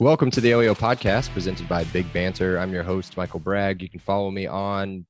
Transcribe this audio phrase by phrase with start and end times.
[0.00, 2.56] Welcome to the LEO podcast presented by Big Banter.
[2.56, 3.82] I'm your host, Michael Bragg.
[3.82, 5.04] You can follow me on,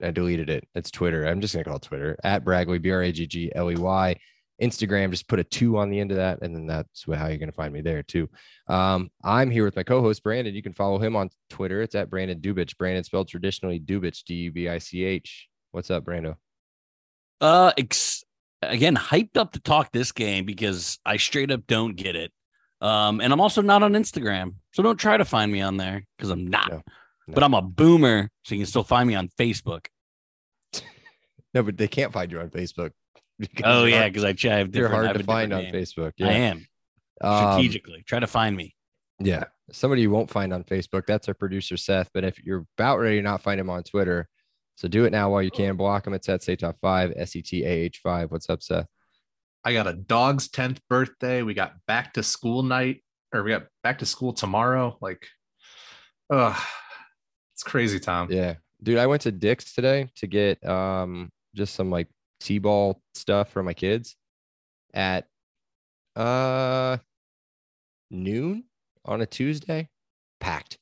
[0.00, 0.66] I deleted it.
[0.76, 1.26] It's Twitter.
[1.26, 3.68] I'm just going to call it Twitter at Bragley, B R A G G L
[3.68, 4.16] E Y.
[4.60, 6.40] Instagram, just put a two on the end of that.
[6.42, 8.28] And then that's how you're going to find me there too.
[8.66, 10.54] Um, I'm here with my co host, Brandon.
[10.54, 11.82] You can follow him on Twitter.
[11.82, 12.76] It's at Brandon Dubich.
[12.76, 15.48] Brandon spelled traditionally Dubich, D U B I C H.
[15.70, 16.36] What's up, Brando?
[17.40, 18.24] Uh, ex-
[18.62, 22.32] again, hyped up to talk this game because I straight up don't get it.
[22.80, 26.04] Um, and I'm also not on Instagram, so don't try to find me on there
[26.16, 26.70] because I'm not.
[26.70, 26.82] No,
[27.26, 27.34] no.
[27.34, 29.86] But I'm a boomer, so you can still find me on Facebook.
[31.54, 32.90] No, but they can't find you on Facebook.
[33.50, 35.72] because Oh yeah, because I, ch- I have You're hard to find on name.
[35.74, 36.12] Facebook.
[36.20, 36.28] I Yeah.
[36.30, 36.66] am
[37.20, 38.74] Um, strategically try to find me.
[39.20, 39.44] Yeah.
[39.72, 41.04] Somebody you won't find on Facebook.
[41.06, 42.08] That's our producer, Seth.
[42.14, 44.28] But if you're about ready to not find him on Twitter,
[44.76, 45.76] so do it now while you can.
[45.76, 46.14] Block him.
[46.14, 48.30] It's at Top5, S E T A H 5.
[48.30, 48.86] What's up, Seth?
[49.64, 51.42] I got a dog's 10th birthday.
[51.42, 53.02] We got back to school night,
[53.34, 54.96] or we got back to school tomorrow.
[55.00, 55.26] Like,
[56.32, 56.58] uh
[57.54, 58.28] it's crazy, Tom.
[58.30, 58.54] Yeah.
[58.82, 62.06] Dude, I went to Dick's today to get um just some like
[62.40, 64.16] T-ball stuff for my kids
[64.94, 65.26] at
[66.16, 66.98] uh
[68.10, 68.64] noon
[69.04, 69.88] on a Tuesday.
[70.40, 70.78] Packed.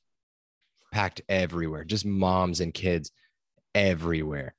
[0.91, 1.83] Packed everywhere.
[1.83, 3.11] Just moms and kids
[3.75, 4.55] everywhere.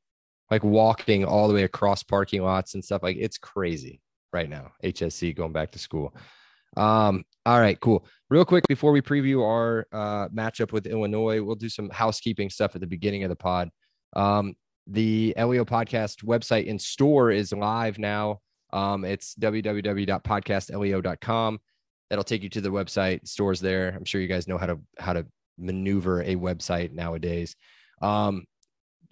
[0.50, 3.02] Like walking all the way across parking lots and stuff.
[3.02, 4.00] Like it's crazy
[4.32, 4.72] right now.
[4.82, 6.14] HSC going back to school.
[6.76, 8.06] Um, all right, cool.
[8.30, 12.74] Real quick before we preview our uh, matchup with Illinois, we'll do some housekeeping stuff
[12.74, 13.70] at the beginning of the pod.
[14.14, 14.54] Um,
[14.88, 18.40] the LEO podcast website and store is live now.
[18.72, 21.60] Um, it's www.podcastleo.com.
[22.08, 23.28] That'll take you to the website.
[23.28, 23.90] Stores there.
[23.90, 25.26] I'm sure you guys know how to how to
[25.58, 27.54] maneuver a website nowadays.
[28.00, 28.46] Um,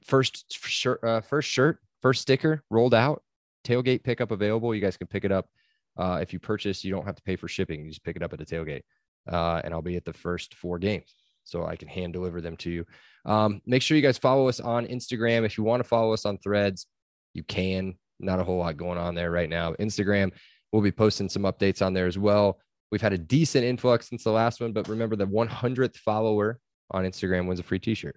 [0.07, 3.23] first shirt, uh, first shirt, first sticker rolled out.
[3.65, 4.75] Tailgate pickup available.
[4.75, 5.51] You guys can pick it up.
[5.99, 7.85] Uh, if you purchase, you don't have to pay for shipping.
[7.85, 8.83] You just pick it up at the tailgate,
[9.31, 11.15] uh, and I'll be at the first four games,
[11.47, 12.85] so I can hand deliver them to you.
[13.25, 15.45] Um, make sure you guys follow us on Instagram.
[15.45, 16.87] If you want to follow us on Threads,
[17.33, 17.95] you can.
[18.21, 19.75] Not a whole lot going on there right now.
[19.75, 20.33] Instagram,
[20.73, 22.59] we'll be posting some updates on there as well.
[22.91, 27.05] We've had a decent influx since the last one, but remember the 100th follower on
[27.05, 28.17] Instagram wins a free T-shirt.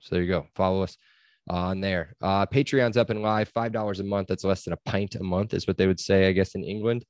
[0.00, 0.46] So there you go.
[0.54, 0.96] Follow us
[1.48, 2.14] on there.
[2.20, 4.28] Uh, Patreon's up and live, five dollars a month.
[4.28, 6.64] That's less than a pint a month, is what they would say, I guess, in
[6.64, 7.04] England.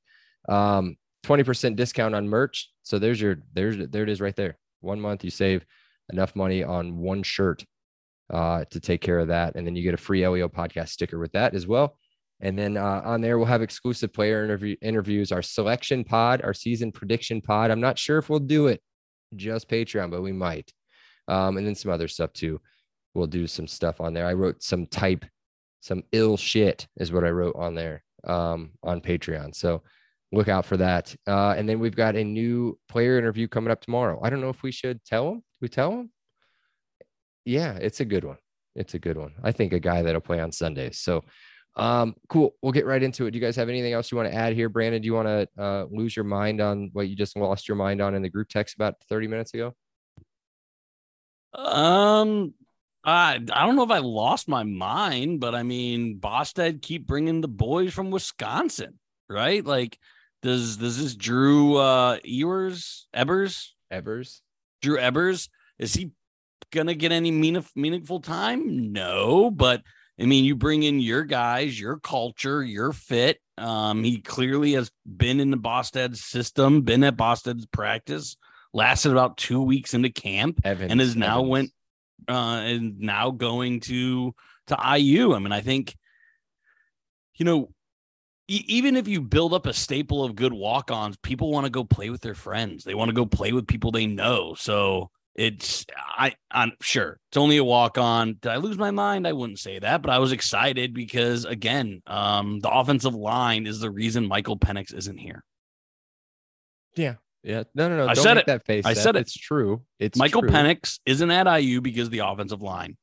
[0.49, 2.71] Um, 20% discount on merch.
[2.83, 4.59] So there's your there's there it is right there.
[4.85, 5.65] One month you save
[6.13, 7.65] enough money on one shirt
[8.31, 11.19] uh, to take care of that, and then you get a free LEO podcast sticker
[11.19, 11.97] with that as well.
[12.41, 16.55] And then uh, on there we'll have exclusive player interview interviews, our selection pod, our
[16.55, 17.71] season prediction pod.
[17.71, 18.83] I'm not sure if we'll do it
[19.35, 20.73] just Patreon, but we might.
[21.27, 22.61] Um, and then some other stuff too
[23.15, 24.27] we'll do some stuff on there.
[24.27, 25.25] I wrote some type,
[25.81, 29.55] some ill shit is what I wrote on there um, on Patreon.
[29.55, 29.83] So
[30.35, 31.15] look out for that.
[31.27, 34.21] Uh, and then we've got a new player interview coming up tomorrow.
[34.23, 35.43] I don't know if we should tell him.
[35.61, 36.11] We tell him?
[37.45, 38.39] Yeah, it's a good one.
[38.75, 39.33] It's a good one.
[39.43, 41.01] I think a guy that'll play on Sundays.
[41.01, 41.25] So
[41.77, 42.55] um, cool.
[42.63, 43.33] We'll get right into it.
[43.33, 44.69] Do you guys have anything else you want to add here?
[44.69, 47.77] Brandon, do you want to uh, lose your mind on what you just lost your
[47.77, 49.75] mind on in the group text about 30 minutes ago?
[51.53, 52.55] Um,
[53.05, 57.41] I I don't know if I lost my mind, but I mean, Bostad keep bringing
[57.41, 59.65] the boys from Wisconsin, right?
[59.65, 59.99] Like,
[60.45, 64.43] does does this Drew uh Ewers Ebers Evers?
[64.83, 65.49] Drew Ebers
[65.79, 66.13] is he
[66.71, 68.93] gonna get any mean, meaningful time?
[68.93, 69.83] No, but
[70.21, 73.41] I mean, you bring in your guys, your culture, your fit.
[73.57, 78.37] Um, he clearly has been in the Bostad system, been at Bostad's practice,
[78.73, 80.93] lasted about two weeks into camp, Evans.
[80.93, 81.51] and is now Evans.
[81.51, 81.71] went
[82.29, 84.35] uh and now going to
[84.67, 85.35] to IU.
[85.35, 85.97] I mean, I think
[87.37, 87.74] you know,
[88.49, 92.11] even if you build up a staple of good walk-ons, people want to go play
[92.11, 92.85] with their friends.
[92.85, 94.55] They want to go play with people they know.
[94.55, 98.39] So it's I I'm sure it's only a walk-on.
[98.41, 99.27] Did I lose my mind?
[99.27, 103.81] I wouldn't say that, but I was excited because again, um, the offensive line is
[103.81, 105.43] the reason Michael Penix isn't here.
[106.97, 107.65] Yeah, Yeah.
[107.75, 108.09] No, no, no.
[108.09, 108.47] I don't said make it.
[108.47, 108.85] That face.
[108.87, 109.03] I Seth.
[109.03, 109.21] said it.
[109.21, 109.83] It's true.
[109.99, 110.51] It's Michael true.
[110.51, 112.97] Penix isn't at IU because of the offensive line.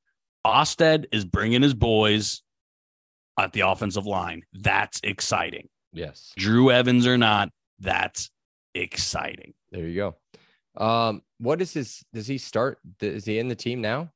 [0.45, 2.41] Osted is bringing his boys
[3.45, 4.43] at the offensive line.
[4.53, 5.67] That's exciting.
[5.93, 6.31] Yes.
[6.37, 7.49] Drew Evans or not,
[7.79, 8.29] that's
[8.73, 9.53] exciting.
[9.71, 10.83] There you go.
[10.83, 12.03] Um, what is his?
[12.13, 12.79] Does he start?
[13.01, 14.09] Is he in the team now?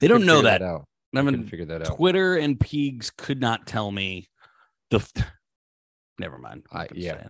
[0.00, 0.62] They don't know figure that.
[0.62, 0.84] out.
[1.14, 1.96] I I mean, couldn't figure that out.
[1.96, 4.28] Twitter and Peegs could not tell me
[4.90, 5.04] the.
[6.18, 6.64] Never mind.
[6.72, 7.28] I- yeah.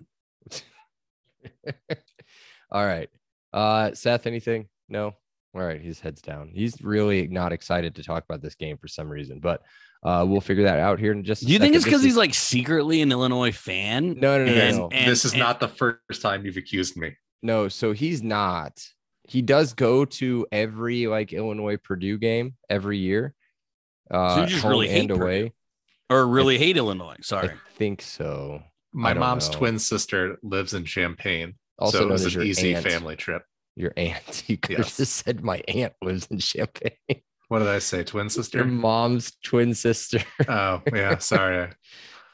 [2.70, 3.08] All right.
[3.52, 4.68] Uh, Seth, anything?
[4.88, 5.14] No.
[5.56, 5.80] All right.
[5.80, 6.50] His head's down.
[6.54, 9.62] He's really not excited to talk about this game for some reason, but
[10.02, 11.42] uh, we'll figure that out here in just.
[11.42, 14.14] a Do you think it's because This he's like secretly an Illinois fan?
[14.20, 14.88] No, no, no, And- no.
[14.92, 17.16] and- this is and- not the first time you've accused me.
[17.42, 18.82] No, so he's not.
[19.28, 23.34] He does go to every like Illinois Purdue game every year.
[24.10, 25.42] Uh, you just really hate and away.
[25.42, 25.54] Purdue.
[26.10, 27.16] or really hate Illinois.
[27.22, 27.48] Sorry.
[27.48, 28.62] I think so.
[28.92, 29.58] My mom's know.
[29.58, 32.86] twin sister lives in Champaign, Also so it was an easy aunt.
[32.86, 33.42] family trip.
[33.76, 34.44] Your aunt.
[34.48, 34.88] You could Yes.
[34.88, 36.92] have just said my aunt lives in Champaign.
[37.48, 38.02] What did I say?
[38.02, 38.58] Twin sister?
[38.58, 40.18] Your mom's twin sister.
[40.48, 41.18] oh, yeah.
[41.18, 41.70] Sorry.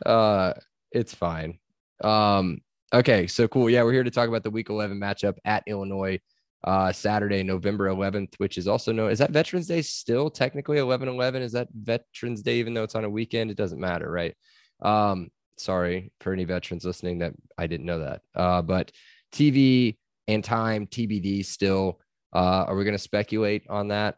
[0.06, 0.52] uh
[0.90, 1.58] it's fine
[2.02, 2.60] um
[2.92, 6.18] okay so cool yeah we're here to talk about the week 11 matchup at illinois
[6.64, 11.08] uh saturday november 11th which is also known is that veterans day still technically 11
[11.08, 14.34] 11 is that veterans day even though it's on a weekend it doesn't matter right
[14.82, 18.90] um sorry for any veterans listening that i didn't know that uh but
[19.32, 19.96] tv
[20.34, 22.00] and time tbd still
[22.34, 24.16] uh are we going to speculate on that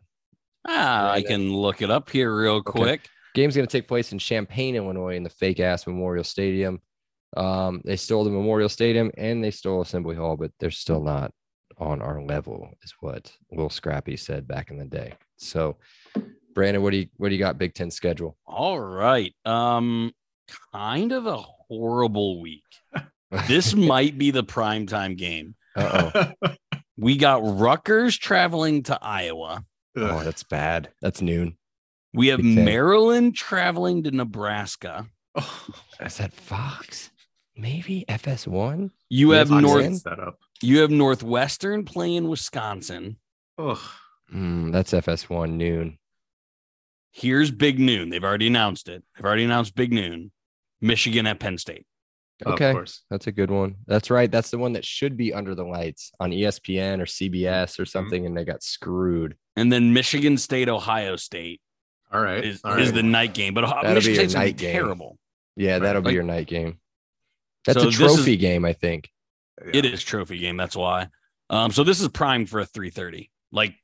[0.67, 1.49] Ah, I Brandon.
[1.51, 3.07] can look it up here real quick.
[3.35, 6.81] Game's going to take place in Champaign, Illinois, in the fake ass Memorial Stadium.
[7.37, 11.33] Um, they stole the Memorial Stadium and they stole Assembly Hall, but they're still not
[11.77, 15.13] on our level, is what Will Scrappy said back in the day.
[15.37, 15.77] So,
[16.55, 17.59] Brandon, what do you what do you got?
[17.59, 18.39] Big Ten schedule.
[18.47, 19.35] All right.
[19.45, 20.13] Um,
[20.73, 22.63] kind of a horrible week.
[23.49, 25.57] This might be the primetime game.
[25.77, 26.11] Uh
[26.43, 26.51] oh.
[26.97, 29.65] We got Rutgers traveling to Iowa.
[29.97, 30.91] Oh, that's bad.
[31.03, 31.57] That's noon.
[32.13, 32.65] We have Big Ten.
[32.65, 35.09] Maryland traveling to Nebraska.
[35.35, 35.67] Oh,
[36.01, 37.11] Is that Fox?
[37.57, 38.93] Maybe FS1.
[39.11, 39.85] You have Fox North.
[39.85, 39.99] in?
[40.05, 40.39] that up.
[40.63, 43.17] You have Northwestern playing Wisconsin.
[43.59, 43.83] Oh,
[44.33, 45.99] Mm, that's FS1 noon.
[47.11, 48.09] Here's Big Noon.
[48.11, 49.03] They've already announced it.
[49.17, 50.31] They've already announced Big Noon.
[50.81, 51.87] Michigan at Penn State.
[52.45, 52.71] Okay.
[52.71, 53.03] of course.
[53.11, 53.77] That's a good one.
[53.87, 54.31] That's right.
[54.31, 58.27] That's the one that should be under the lights on ESPN or CBS or something,
[58.27, 59.37] and they got screwed.
[59.57, 61.61] And then Michigan State, Ohio State
[62.13, 62.45] All right.
[62.45, 63.55] is, all is the night game.
[63.55, 64.73] But That'll Michigan be your State's gonna be night game.
[64.73, 65.19] terrible.
[65.57, 65.83] Yeah, Right.
[65.83, 66.81] that'll be Like- your night game.
[67.67, 69.11] That's So a trophy is- game, I think.
[69.65, 69.71] Yeah.
[69.75, 70.57] It is trophy game.
[70.57, 71.09] That's why.
[71.51, 73.77] Um, so this is primed for a 3:30, like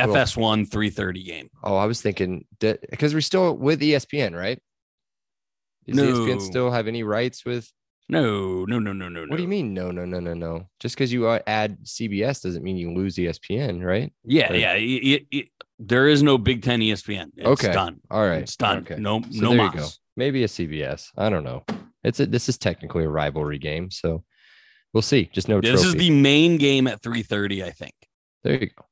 [0.00, 1.50] FS1 3:30 game.
[1.62, 4.58] Oh, I was thinking that because we're still with ESPN, right?
[5.86, 7.70] Does E ESPN still have any rights with?
[8.08, 9.22] No, no, no, no, no.
[9.26, 9.72] What do you mean?
[9.72, 10.68] No, no, no, no, no.
[10.80, 14.12] Just because you uh, add CBS doesn't mean you lose ESPN, right?
[14.24, 14.74] Yeah, Like- yeah.
[14.74, 15.48] It, it-
[15.78, 17.30] there is no Big Ten ESPN.
[17.36, 17.72] It's Okay.
[17.72, 18.00] done.
[18.10, 18.78] All right, It's done.
[18.78, 18.96] Okay.
[19.00, 19.74] No, So no there mas.
[19.74, 19.86] you go.
[20.16, 21.08] Maybe a CBS.
[21.16, 21.64] I don't know.
[22.04, 24.22] It's a this is technically a rivalry game, so
[24.92, 25.28] we'll see.
[25.32, 27.64] Just no This is the main game at 3:30.
[27.64, 27.94] I think
[28.44, 28.84] there you go.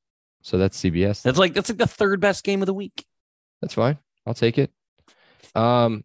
[0.43, 1.23] So that's CBS.
[1.23, 3.05] that's like that's like the third best game of the week.
[3.61, 3.99] That's fine.
[4.27, 4.73] I'll take it.
[5.55, 6.03] Um,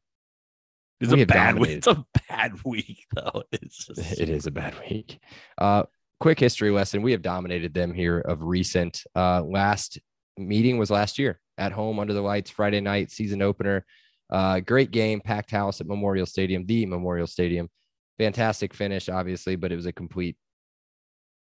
[1.02, 1.70] It's We a bad week.
[1.70, 3.44] It's a bad week though.
[3.52, 5.20] It's just, it is a bad week.
[5.58, 5.84] Uh,
[6.20, 7.02] quick history lesson.
[7.02, 9.04] We have dominated them here of recent.
[9.16, 10.00] Uh, last
[10.38, 13.86] meeting was last year at home under the lights, Friday night season opener.
[14.30, 17.70] Uh, great game, packed house at Memorial Stadium, the Memorial Stadium.
[18.18, 20.38] Fantastic finish, obviously, but it was a complete.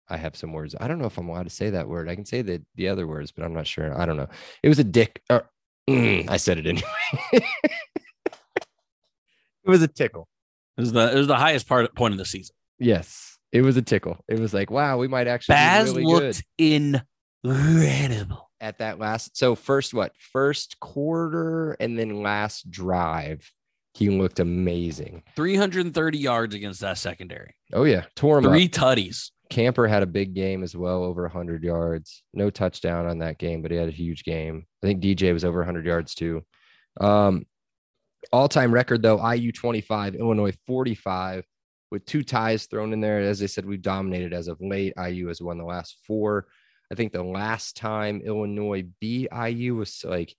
[0.08, 0.74] I have some words.
[0.80, 2.08] I don't know if I'm allowed to say that word.
[2.08, 3.98] I can say the the other words, but I'm not sure.
[3.98, 4.28] I don't know.
[4.62, 5.22] It was a dick.
[5.30, 5.48] Or,
[5.88, 7.46] mm, I said it anyway.
[9.68, 10.26] it was a tickle.
[10.76, 12.54] it was the it was the highest part point of the season.
[12.78, 14.18] Yes, it was a tickle.
[14.28, 17.02] It was like, wow, we might actually Baz be really looked good
[17.44, 18.50] incredible.
[18.60, 19.36] at that last.
[19.36, 23.50] So first, what first quarter and then last drive,
[23.94, 25.22] he looked amazing.
[25.36, 27.54] 330 yards against that secondary.
[27.72, 28.70] Oh yeah, tore him Three up.
[28.70, 29.30] tutties.
[29.50, 32.22] Camper had a big game as well, over 100 yards.
[32.34, 34.66] No touchdown on that game, but he had a huge game.
[34.82, 36.42] I think DJ was over 100 yards too.
[37.00, 37.46] Um,
[38.32, 41.44] all-time record though, IU 25, Illinois 45,
[41.90, 43.20] with two ties thrown in there.
[43.20, 44.92] As I said, we've dominated as of late.
[45.02, 46.46] IU has won the last four.
[46.90, 50.34] I think the last time Illinois beat IU was like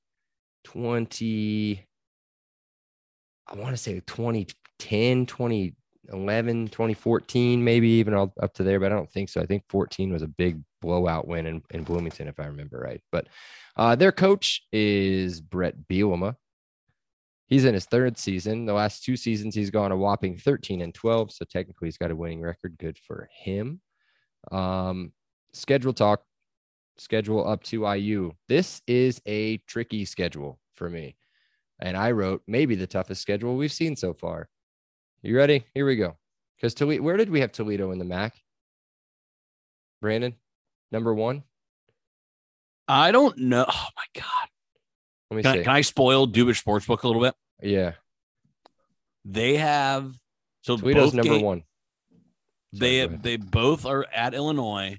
[0.66, 1.86] 20.
[3.48, 8.96] I want to say 2010, 2011, 2014, maybe even all up to there, but I
[8.96, 9.42] don't think so.
[9.42, 13.02] I think 14 was a big blowout win in, in Bloomington, if I remember right.
[13.12, 13.28] But
[13.76, 16.36] uh, their coach is Brett Bielema.
[17.50, 18.66] He's in his third season.
[18.66, 21.32] The last two seasons, he's gone a whopping 13 and 12.
[21.32, 22.78] So technically, he's got a winning record.
[22.78, 23.82] Good for him.
[24.52, 25.12] Um,
[25.52, 26.22] schedule talk,
[26.98, 28.34] schedule up to IU.
[28.48, 31.16] This is a tricky schedule for me.
[31.82, 34.48] And I wrote maybe the toughest schedule we've seen so far.
[35.24, 35.66] You ready?
[35.74, 36.18] Here we go.
[36.56, 38.36] Because Toledo, where did we have Toledo in the MAC?
[40.02, 40.36] Brandon,
[40.92, 41.44] number one.
[42.88, 43.66] I don't know.
[43.68, 44.49] Oh my god.
[45.32, 47.36] Let me Can I, can I spoil Dubich Sportsbook a little bit?
[47.62, 47.94] yeah,
[49.26, 50.14] They have
[50.62, 51.64] so Toledo's both number ga- one.
[52.74, 53.24] They Sorry, ahead.
[53.24, 54.98] they both are at Illinois.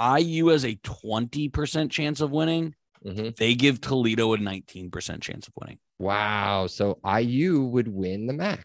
[0.00, 2.74] IU has a 20% chance of winning.
[3.04, 3.36] Mhm.
[3.36, 5.78] They give Toledo a 19% chance of winning.
[5.98, 6.66] Wow.
[6.68, 8.64] So IU would win the MAC,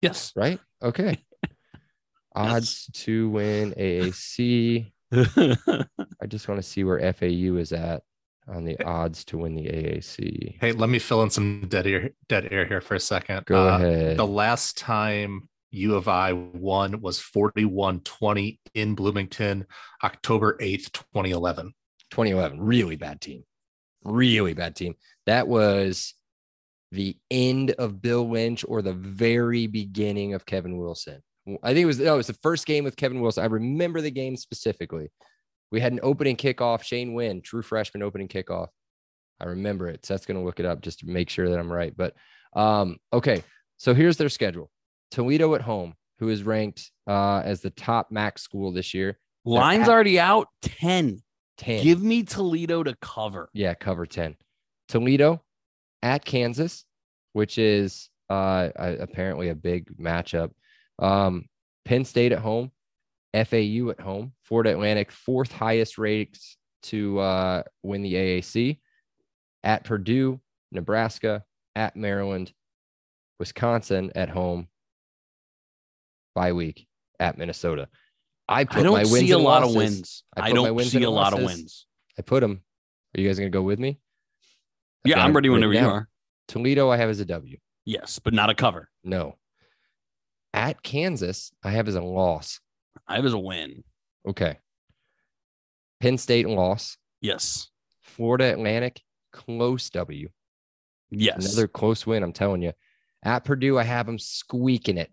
[0.00, 0.32] Yes.
[0.36, 0.58] right?
[0.82, 1.18] Okay.
[2.34, 4.92] Odds to win AAC.
[5.12, 8.02] I just want to see where FAU is at
[8.48, 10.56] on the odds to win the AAC.
[10.60, 13.44] Hey, let me fill in some dead air dead air here for a second.
[13.46, 14.16] Go Uh, ahead.
[14.16, 19.66] The last time U of I won was 41-20 in Bloomington,
[20.02, 21.72] October 8th, 2011.
[22.10, 23.44] 2011, really bad team.
[24.02, 24.94] Really bad team.
[25.26, 26.14] That was
[26.90, 31.22] the end of Bill Lynch or the very beginning of Kevin Wilson.
[31.62, 33.42] I think it was no, it was the first game with Kevin Wilson.
[33.42, 35.10] I remember the game specifically.
[35.70, 38.68] We had an opening kickoff, Shane Wynn, true freshman opening kickoff.
[39.40, 40.04] I remember it.
[40.04, 41.94] Seth's going to look it up just to make sure that I'm right.
[41.96, 42.14] But
[42.54, 43.42] um, okay,
[43.76, 44.70] so here's their schedule:
[45.10, 49.18] Toledo at home, who is ranked uh, as the top MAC school this year.
[49.44, 51.22] Line's at- already out 10.
[51.58, 51.82] 10.
[51.82, 53.48] Give me Toledo to cover.
[53.52, 54.36] Yeah, cover 10.
[54.88, 55.42] Toledo
[56.02, 56.84] at Kansas,
[57.32, 60.50] which is uh, apparently a big matchup.
[60.98, 61.46] Um,
[61.84, 62.70] Penn State at home,
[63.34, 68.78] FAU at home, Florida Atlantic, fourth highest rates to uh, win the AAC.
[69.64, 70.40] At Purdue,
[70.72, 71.44] Nebraska,
[71.74, 72.52] at Maryland,
[73.38, 74.68] Wisconsin at home,
[76.34, 76.86] bye week
[77.18, 77.88] at Minnesota.
[78.48, 80.22] I put I don't my wins see a lot of wins.
[80.36, 81.86] I I, don't wins see a lot of wins.
[82.18, 82.62] I put them.
[83.16, 83.98] Are you guys going to go with me?
[85.04, 86.08] I've Yeah, I'm ready whenever you are.
[86.48, 87.58] Toledo, I have as a W.
[87.84, 88.88] Yes, but not a cover.
[89.04, 89.36] No.
[90.54, 92.60] At Kansas, I have as a loss.
[93.08, 93.82] I have as a win.
[94.28, 94.58] Okay.
[96.00, 96.96] Penn State loss.
[97.20, 97.68] Yes.
[98.02, 99.00] Florida Atlantic,
[99.32, 100.28] close W.
[101.10, 101.46] Yes.
[101.46, 102.72] Another close win, I'm telling you.
[103.22, 105.10] At Purdue, I have them squeaking it.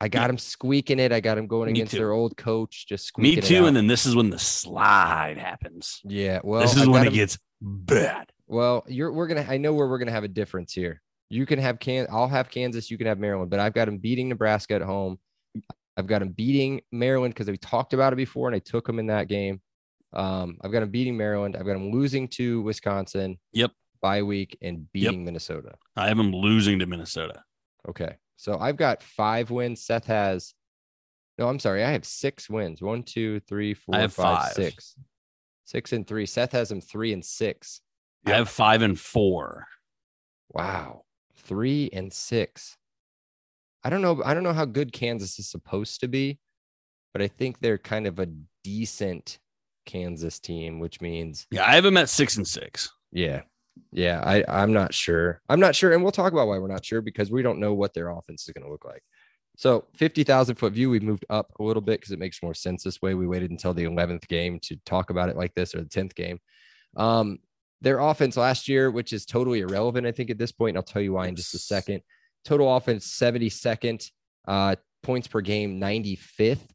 [0.00, 0.26] I got Yeah.
[0.28, 1.12] them squeaking it.
[1.12, 1.98] I got them going Me against too.
[1.98, 3.66] their old coach, just squeaking it Me too.
[3.66, 6.00] And then this is when the slide happens.
[6.04, 8.32] yeah, well, this is I've when it 'em- gets bad.
[8.46, 9.46] Well, you're we're gonna.
[9.48, 11.00] I know where we're gonna have a difference here.
[11.30, 12.06] You can have Can.
[12.10, 12.90] I'll have Kansas.
[12.90, 13.50] You can have Maryland.
[13.50, 15.18] But I've got them beating Nebraska at home.
[15.96, 18.98] I've got them beating Maryland because we talked about it before, and I took them
[18.98, 19.60] in that game.
[20.12, 21.56] Um, I've got them beating Maryland.
[21.56, 23.38] I've got them losing to Wisconsin.
[23.52, 23.72] Yep.
[24.00, 25.74] Bye week and beating Minnesota.
[25.96, 27.42] I have them losing to Minnesota.
[27.88, 28.16] Okay.
[28.36, 29.82] So I've got five wins.
[29.82, 30.54] Seth has.
[31.38, 31.82] No, I'm sorry.
[31.82, 32.82] I have six wins.
[32.82, 34.52] One, two, three, four, I have five, five.
[34.52, 34.94] six.
[35.64, 36.26] Six and three.
[36.26, 37.80] Seth has them three and six.
[38.26, 39.66] I have five and four.
[40.50, 41.04] Wow.
[41.36, 42.76] Three and six.
[43.84, 44.22] I don't know.
[44.24, 46.38] I don't know how good Kansas is supposed to be,
[47.12, 48.28] but I think they're kind of a
[48.62, 49.38] decent
[49.86, 52.90] Kansas team, which means, Yeah, I have them at six and six.
[53.12, 53.42] yeah.
[53.92, 54.22] Yeah.
[54.24, 55.40] I, I'm not sure.
[55.48, 55.92] I'm not sure.
[55.92, 58.46] And we'll talk about why we're not sure because we don't know what their offense
[58.46, 59.02] is going to look like.
[59.56, 62.84] So 50,000 foot view, we moved up a little bit because it makes more sense
[62.84, 63.14] this way.
[63.14, 66.14] We waited until the 11th game to talk about it like this or the 10th
[66.14, 66.38] game.
[66.96, 67.38] Um,
[67.80, 70.70] their offense last year, which is totally irrelevant, I think, at this point.
[70.70, 72.00] And I'll tell you why in just a second.
[72.44, 74.10] Total offense 72nd,
[74.46, 76.66] uh, points per game 95th.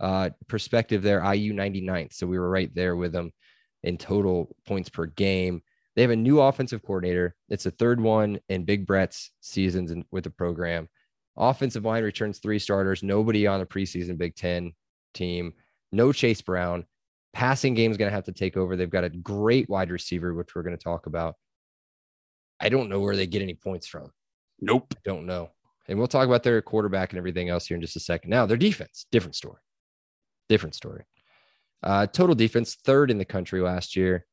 [0.00, 2.12] Uh, perspective there, IU 99th.
[2.12, 3.30] So we were right there with them
[3.84, 5.62] in total points per game.
[5.94, 7.36] They have a new offensive coordinator.
[7.48, 10.88] It's the third one in Big Brett's seasons in, with the program.
[11.36, 13.02] Offensive line returns three starters.
[13.02, 14.72] Nobody on the preseason Big Ten
[15.14, 15.52] team.
[15.92, 16.84] No Chase Brown.
[17.32, 18.76] Passing game is going to have to take over.
[18.76, 21.36] They've got a great wide receiver, which we're going to talk about.
[22.60, 24.10] I don't know where they get any points from.
[24.62, 24.94] Nope.
[25.04, 25.50] Don't know.
[25.88, 28.30] And we'll talk about their quarterback and everything else here in just a second.
[28.30, 29.60] Now, their defense, different story.
[30.48, 31.04] Different story.
[31.82, 34.24] Uh, total defense, third in the country last year,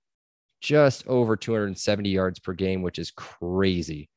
[0.62, 4.10] just over 270 yards per game, which is crazy.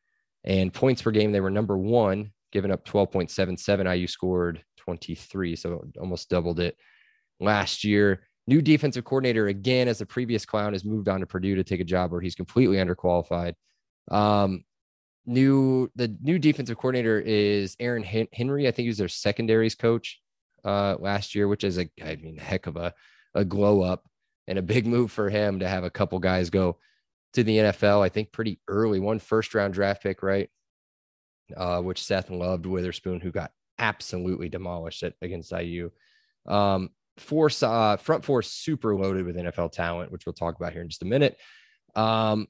[0.45, 3.97] And points per game, they were number one, giving up 12.77.
[3.97, 6.77] IU scored 23, so almost doubled it
[7.41, 8.25] last year.
[8.47, 11.81] New defensive coordinator again, as the previous clown has moved on to Purdue to take
[11.81, 13.55] a job where he's completely underqualified.
[14.11, 14.65] Um,
[15.27, 18.67] new the new defensive coordinator is Aaron Henry.
[18.67, 20.21] I think he was their secondaries coach
[20.65, 22.95] uh, last year, which is a I mean heck of a
[23.35, 24.05] a glow up
[24.47, 26.79] and a big move for him to have a couple guys go
[27.35, 30.51] to the NFL, I think pretty early, one first round draft pick, right?
[31.57, 35.91] Uh, which Seth loved Witherspoon, who got absolutely demolished at, against IU.
[36.47, 40.83] Um, force uh, front four super loaded with NFL talent, which we'll talk about here
[40.83, 41.37] in just a minute.
[41.95, 42.49] Um,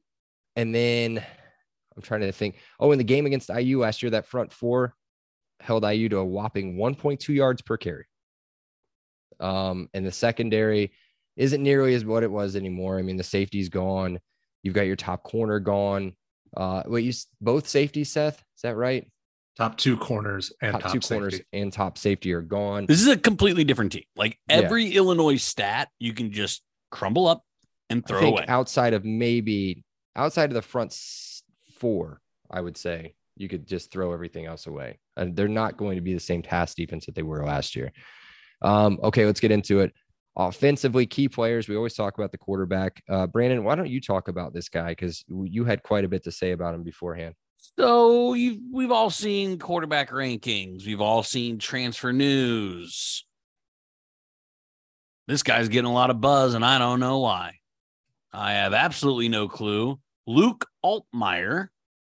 [0.57, 1.25] and then
[1.97, 2.57] I'm trying to think.
[2.81, 4.95] Oh, in the game against IU last year, that front four
[5.61, 8.07] held IU to a whopping 1.2 yards per carry.
[9.41, 10.93] Um, and the secondary
[11.37, 12.99] isn't nearly as what it was anymore.
[12.99, 14.19] I mean, the safety's gone.
[14.63, 16.15] You've got your top corner gone.
[16.57, 18.39] Uh, wait, you both safety, Seth?
[18.57, 19.09] Is that right?
[19.57, 21.15] Top two corners and top, top, two safety.
[21.15, 22.87] corners and top safety are gone.
[22.87, 24.05] This is a completely different team.
[24.17, 24.57] Like Yeah.
[24.57, 27.43] every Illinois stat, you can just crumble up
[27.91, 28.45] and I throw think away.
[28.49, 29.85] outside of maybe
[30.17, 31.32] outside of the front s-
[31.83, 35.01] four, I would say you could just throw everything else away.
[35.17, 37.91] And they're not going to be the same pass defense that they were last year.
[38.63, 39.93] Um, okay, let's get into it.
[40.37, 41.69] Offensively, key players.
[41.69, 43.03] We always talk about the quarterback.
[43.09, 44.91] Uh, Brandon, why don't you talk about this guy?
[44.91, 47.35] Because you had quite a bit to say about him beforehand.
[47.77, 50.87] So we've all seen quarterback rankings.
[50.87, 53.25] We've all seen transfer news.
[55.27, 57.59] This guy's getting a lot of buzz, and I don't know why.
[58.33, 59.99] I have absolutely no clue.
[60.29, 61.69] Luke Altmaier,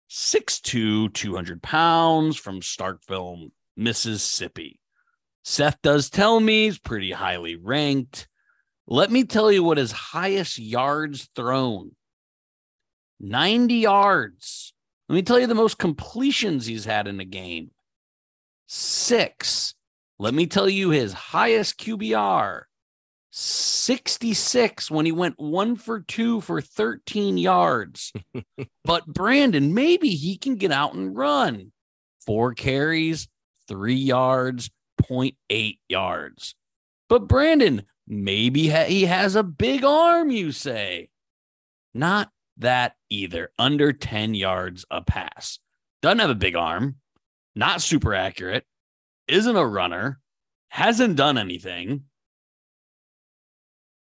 [0.10, 4.80] 6'2, 200 pounds from Starkville, Mississippi.
[5.44, 8.28] Seth does tell me he's pretty highly ranked.
[8.88, 11.92] Let me tell you what his highest yards thrown
[13.20, 14.74] 90 yards.
[15.08, 17.72] Let me tell you the most completions he's had in a game.
[18.68, 19.76] Six.
[20.18, 22.64] Let me tell you his highest QBR.
[23.86, 28.12] 66 when he went one for two for 13 yards.
[28.84, 31.72] but Brandon, maybe he can get out and run.
[32.26, 33.28] Four carries,
[33.68, 34.72] three yards,
[35.04, 36.56] 0.8 yards.
[37.10, 41.10] But Brandon, maybe ha- he has a big arm, you say.
[41.94, 43.52] Not that either.
[43.60, 45.60] Under 10 yards a pass.
[46.02, 46.96] Doesn't have a big arm.
[47.56, 48.66] Not super accurate.
[49.28, 50.20] Isn't a runner.
[50.70, 52.06] Hasn't done anything.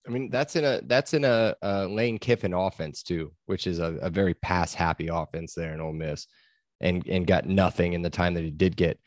[0.07, 3.79] I mean, that's in a that's in a, a Lane Kiffin offense too, which is
[3.79, 6.27] a, a very pass happy offense there in Ole Miss,
[6.81, 8.99] and and got nothing in the time that he did get.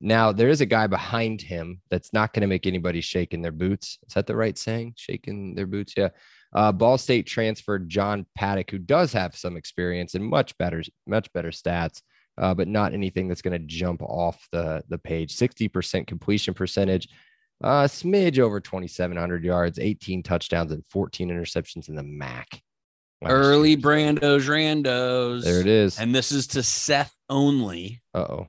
[0.00, 3.40] Now there is a guy behind him that's not going to make anybody shake in
[3.40, 3.98] their boots.
[4.06, 4.94] Is that the right saying?
[4.96, 6.10] Shaking their boots, yeah.
[6.54, 11.32] Uh, Ball State transferred John Paddock, who does have some experience and much better much
[11.32, 12.02] better stats,
[12.36, 15.32] uh, but not anything that's going to jump off the the page.
[15.32, 17.08] Sixty percent completion percentage.
[17.62, 22.60] Uh, smidge over 2,700 yards, 18 touchdowns, and 14 interceptions in the MAC.
[23.24, 23.76] Early.
[23.76, 25.44] Brandos Randos.
[25.44, 25.98] There it is.
[25.98, 28.46] And this is to Seth only Uh oh.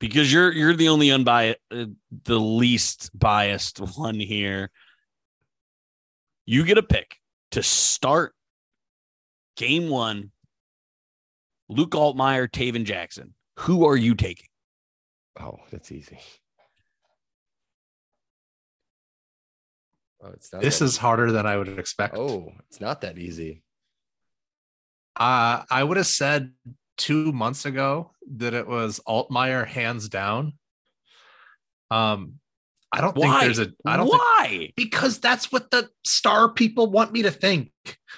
[0.00, 1.84] because you're you're the only unbiased, uh,
[2.24, 4.70] the least biased one here.
[6.46, 7.16] You get a pick
[7.52, 8.34] to start
[9.56, 10.32] game one.
[11.68, 13.34] Luke Altmaier, Tayven Jackson.
[13.60, 14.48] Who are you taking?
[15.38, 16.18] Oh, that's easy.
[20.22, 20.62] Oh, it's not.
[20.62, 22.16] This is harder than I would expect.
[22.16, 23.62] Oh, it's not that easy.
[25.16, 26.52] Uh, I would have said
[26.96, 30.54] two months ago that it was Altmaier hands down.
[31.90, 32.34] Um,
[32.92, 33.40] I don't Why?
[33.40, 33.72] think there's a.
[33.86, 34.72] I don't think Why?
[34.76, 37.70] because that's what the star people want me to think.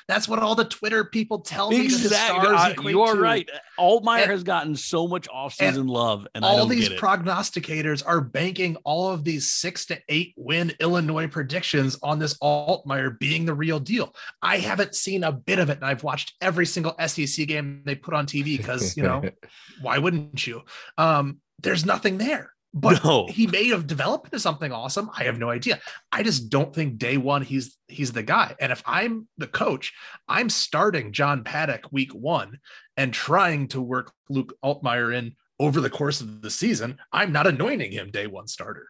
[0.08, 1.84] That's what all the Twitter people tell me.
[1.84, 2.48] Exactly.
[2.48, 3.20] Uh, you are to.
[3.20, 3.48] right.
[3.78, 7.00] Altmaier And- has gotten so much offseason love, and I all don't these get it.
[7.00, 13.18] prognosticators are banking all of these six to eight win Illinois predictions on this Altmaier
[13.18, 14.14] being the real deal.
[14.42, 17.94] I haven't seen a bit of it, and I've watched every single SEC game they
[17.94, 19.22] put on TV because you know
[19.82, 20.62] why wouldn't you?
[20.98, 22.52] Um, there's nothing there.
[22.74, 23.26] But No.
[23.26, 25.10] he may have developed into something awesome.
[25.14, 25.78] I have no idea.
[26.10, 28.54] I just don't think day one he's he's the guy.
[28.60, 29.92] And if I'm the coach,
[30.26, 32.58] I'm starting John Paddock week one
[32.96, 36.98] and trying to work Luke Altmaier in over the course of the season.
[37.12, 38.88] I'm not anointing him day one starter.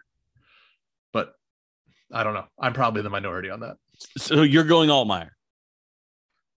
[1.12, 1.34] But
[2.12, 2.46] I don't know.
[2.60, 3.76] I'm probably the minority on that.
[4.16, 5.30] so you're going Altmaier.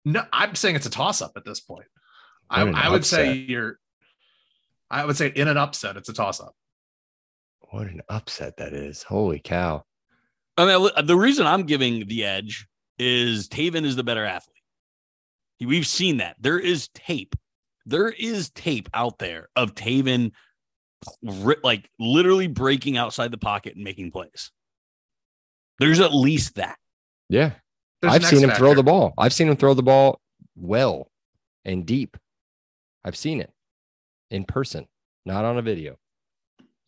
[0.06, 1.88] No, I'm saying it's a toss up at this point.
[2.50, 3.80] I, I would say you're.
[4.92, 6.54] I would say in an upset, it's a toss up.
[7.74, 9.02] What an upset that is.
[9.02, 9.84] Holy cow.
[10.58, 12.68] I mean, the reason I'm giving the edge
[13.00, 14.62] is Tayven is the better athlete.
[15.60, 16.36] We've seen that.
[16.40, 17.36] There is tape.
[17.88, 20.34] There is tape out there of Tayven
[21.64, 24.52] like literally breaking outside the pocket and making plays.
[25.80, 26.78] There's at least that.
[27.28, 27.54] Yeah.
[28.04, 29.16] There's I've seen him X throw the ball.
[29.18, 30.22] I've seen him throw the ball
[30.56, 31.10] well
[31.66, 32.18] and deep.
[33.04, 33.52] I've seen it
[34.30, 34.86] in person,
[35.26, 35.98] not on a video.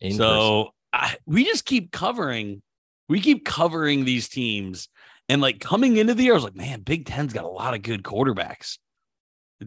[0.00, 0.68] In person.
[0.96, 2.62] I, we just keep covering
[3.08, 4.88] We keep covering these teams,
[5.28, 7.74] and like coming into the year, I was like, man, Big Ten's got a lot
[7.74, 8.78] of good quarterbacks.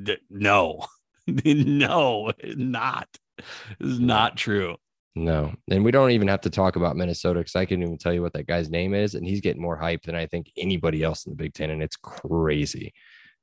[0.02, 0.86] D- no,
[1.28, 3.08] no, not.
[3.80, 4.76] Is not true.
[5.16, 8.14] No, and we don't even have to talk about Minnesota because I can even tell
[8.14, 11.04] you what that guy's name is, and he's getting more hype than I think anybody
[11.04, 12.94] else in the Big Ten, and it's crazy.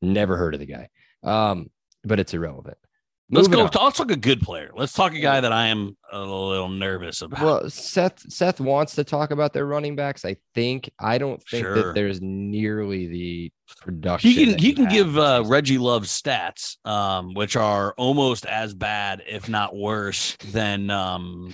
[0.03, 0.89] Never heard of the guy,
[1.23, 1.71] um,
[2.05, 2.79] but it's irrelevant.
[3.29, 3.79] Let's Moving go.
[3.81, 3.85] on.
[3.87, 4.71] Let's talk a good player.
[4.77, 7.43] Let's talk a guy that I am a little nervous about.
[7.43, 10.25] Well, Seth Seth wants to talk about their running backs.
[10.25, 11.75] I think I don't think Sure.
[11.75, 14.31] that there's nearly the production.
[14.31, 15.43] he can he can give uh.
[15.45, 21.53] Reggie Love's stats, um, which are almost as bad, if not worse, than um,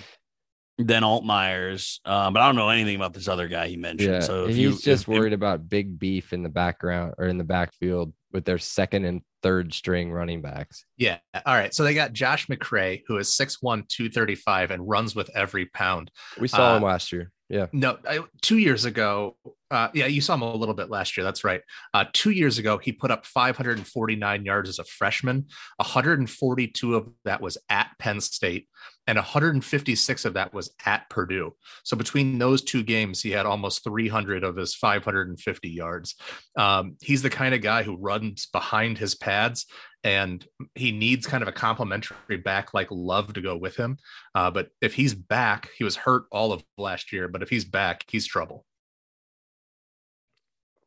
[0.77, 2.03] than Altmaier's.
[2.05, 4.13] Uh, but I don't know anything about this other guy he mentioned.
[4.13, 7.25] Yeah, so if he's you, just if- worried about big beef in the background or
[7.29, 10.85] in the backfield with their second and third string running backs.
[10.97, 11.19] Yeah.
[11.47, 11.75] All right.
[11.75, 16.11] So they got Josh McCray, who is 6'1, 235, and runs with every pound.
[16.41, 17.31] We saw Uh, him last year.
[17.49, 19.37] Yeah, No, I, two years ago.
[19.71, 21.25] Uh, yeah, you saw him a little bit last year.
[21.25, 21.61] That's right.
[21.93, 25.49] Uh, two years ago, he put up 549 yards as a freshman.
[25.77, 28.69] 142 of that was at Penn State,
[29.07, 31.55] and 156 of that was at Purdue.
[31.83, 36.15] So between those two games, he had almost 300 of his 550 yards.
[36.57, 39.67] Um, he's the kind of guy who runs behind his pads,
[40.05, 43.99] and he needs kind of a complimentary back like Love to go with him.
[44.35, 47.27] Uh, but if he's back, he was hurt all of last year.
[47.29, 48.65] But if he's back, he's trouble.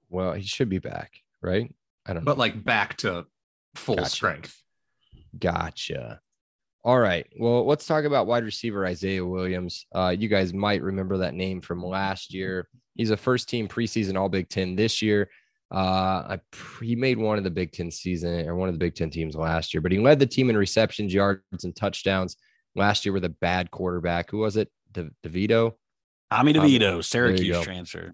[0.09, 1.73] well, he should be back, right?
[2.05, 2.31] I don't know.
[2.31, 3.25] But like back to
[3.75, 4.09] full Gotcha.
[4.09, 4.61] strength.
[5.37, 6.21] Gotcha.
[6.85, 7.25] All right.
[7.39, 9.87] Well, let's talk about wide receiver Isaiah Williams.
[9.93, 12.67] Uh, you guys might remember that name from last year.
[12.93, 15.31] He's a first team preseason All Big Ten this year.
[15.73, 16.41] Uh, I,
[16.83, 19.35] he made one of the Big Ten season or one of the Big Ten teams
[19.35, 22.37] last year, but he led the team in receptions, yards, and touchdowns
[22.75, 24.29] last year with a bad quarterback.
[24.29, 24.69] Who was it?
[24.91, 25.73] De- DeVito.
[26.31, 28.13] Tommy Um, DeVito, you Syracuse transfer,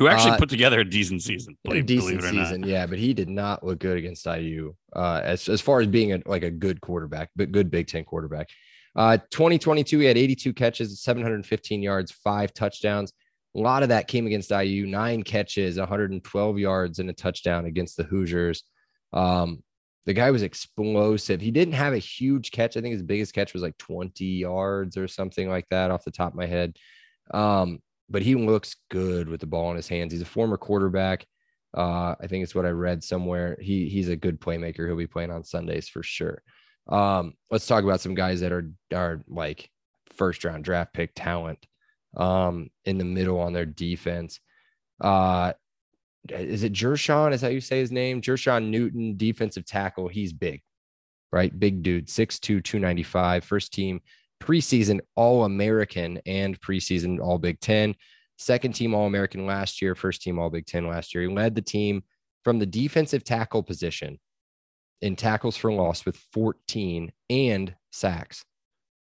[0.00, 1.56] who actually Uh, put together a decent season.
[1.68, 2.70] a decent believe it or season, not.
[2.70, 4.74] yeah, but he did not look good against IU.
[4.96, 8.04] Uh, as as far as being a, like a good quarterback, but good Big Ten
[8.04, 8.48] quarterback.
[8.96, 13.12] Uh, 2022, he had 82 catches, 715 yards, five touchdowns.
[13.54, 14.86] A lot of that came against IU.
[14.86, 18.64] Nine catches, 112 yards, and a touchdown against the Hoosiers.
[19.12, 19.62] Um,
[20.06, 21.40] the guy was explosive.
[21.40, 22.76] He didn't have a huge catch.
[22.76, 26.10] I think his biggest catch was like 20 yards or something like that off the
[26.10, 26.76] top of my head.
[27.32, 30.12] Um, but he looks good with the ball in his hands.
[30.12, 31.26] He's a former quarterback.
[31.72, 33.56] Uh, I think it's what I read somewhere.
[33.60, 34.86] He he's a good playmaker.
[34.86, 36.42] He'll be playing on Sundays for sure.
[36.88, 39.70] Um, let's talk about some guys that are are like
[40.16, 41.64] first round draft pick talent
[42.16, 44.40] um in the middle on their defense.
[45.00, 45.52] Uh
[46.28, 47.32] is it Jer'Zhan?
[47.32, 48.20] Is that how you say his name?
[48.20, 50.08] Jer'Zhan Newton, defensive tackle.
[50.08, 50.60] He's big,
[51.32, 51.56] right?
[51.58, 54.02] Big dude, 6'2, 295, first team
[54.40, 57.94] preseason All American and preseason All Big Ten.
[58.38, 61.22] Second team All American last year, first team All Big Ten last year.
[61.22, 62.02] He led the team
[62.42, 64.18] from the defensive tackle position
[65.02, 68.44] in tackles for loss with 14 and sacks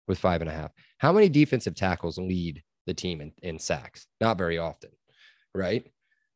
[0.09, 0.73] with five and a half.
[0.99, 4.07] How many defensive tackles lead the team in, in sacks?
[4.21, 4.91] Not very often,
[5.55, 5.87] right?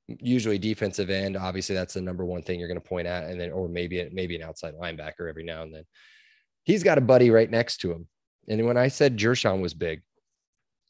[0.07, 3.40] Usually defensive end, obviously that's the number one thing you're going to point at, and
[3.40, 5.85] then or maybe maybe an outside linebacker every now and then.
[6.64, 8.09] He's got a buddy right next to him.
[8.48, 10.02] And when I said Jer'Zhan was big,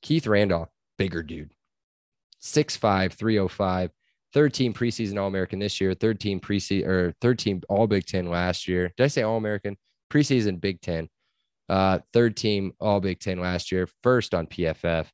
[0.02, 1.52] Keith Randolph, bigger dude,
[2.42, 3.90] 6'5, 305,
[4.32, 8.68] third team preseason All American this year, 13 preseason or 13 All Big Ten last
[8.68, 8.92] year.
[8.96, 9.76] Did I say All American?
[10.10, 11.08] Preseason Big Ten,
[11.68, 15.06] uh, third team All Big Ten last year, first on PFF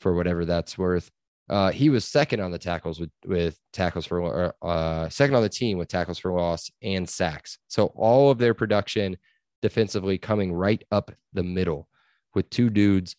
[0.00, 1.10] for whatever that's worth.
[1.48, 5.48] Uh, he was second on the tackles with with tackles for uh, second on the
[5.48, 7.58] team with tackles for loss and sacks.
[7.68, 9.16] So all of their production
[9.62, 11.88] defensively coming right up the middle
[12.34, 13.16] with two dudes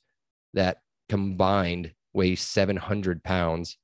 [0.54, 3.78] that combined weigh 700 pounds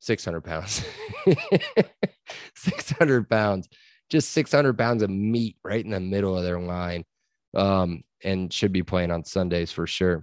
[0.00, 0.84] 600 pounds
[2.54, 3.68] 600 pounds
[4.12, 7.04] just 600 pounds of meat right in the middle of their line
[7.54, 10.22] um, and should be playing on sundays for sure.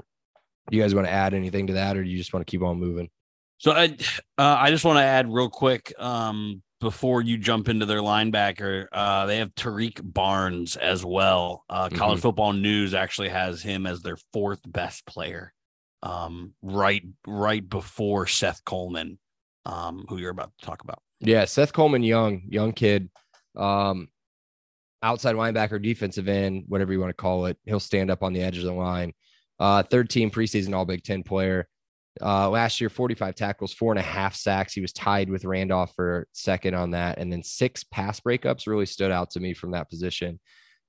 [0.69, 2.61] You guys want to add anything to that or do you just want to keep
[2.61, 3.09] on moving?
[3.57, 3.97] So I,
[4.37, 8.87] uh, I just want to add real quick um, before you jump into their linebacker.
[8.91, 11.65] Uh, they have Tarique Barnes as well.
[11.69, 15.53] Uh, College Football News actually has him as their fourth best player,
[16.03, 19.19] um, right right before Seth Coleman,
[19.65, 21.01] um, who you're about to talk about.
[21.19, 23.09] Yeah, Seth Coleman, young, young kid,
[23.57, 24.07] um,
[25.03, 27.57] outside linebacker, defensive end, whatever you want to call it.
[27.65, 29.13] He'll stand up on the edge of the line.
[29.59, 31.67] Uh, third team preseason All Big Ten player.
[32.21, 34.73] Uh, last year, 45 tackles, four and a half sacks.
[34.73, 37.17] He was tied with Randolph for second on that.
[37.17, 40.39] And then six pass breakups really stood out to me from that position.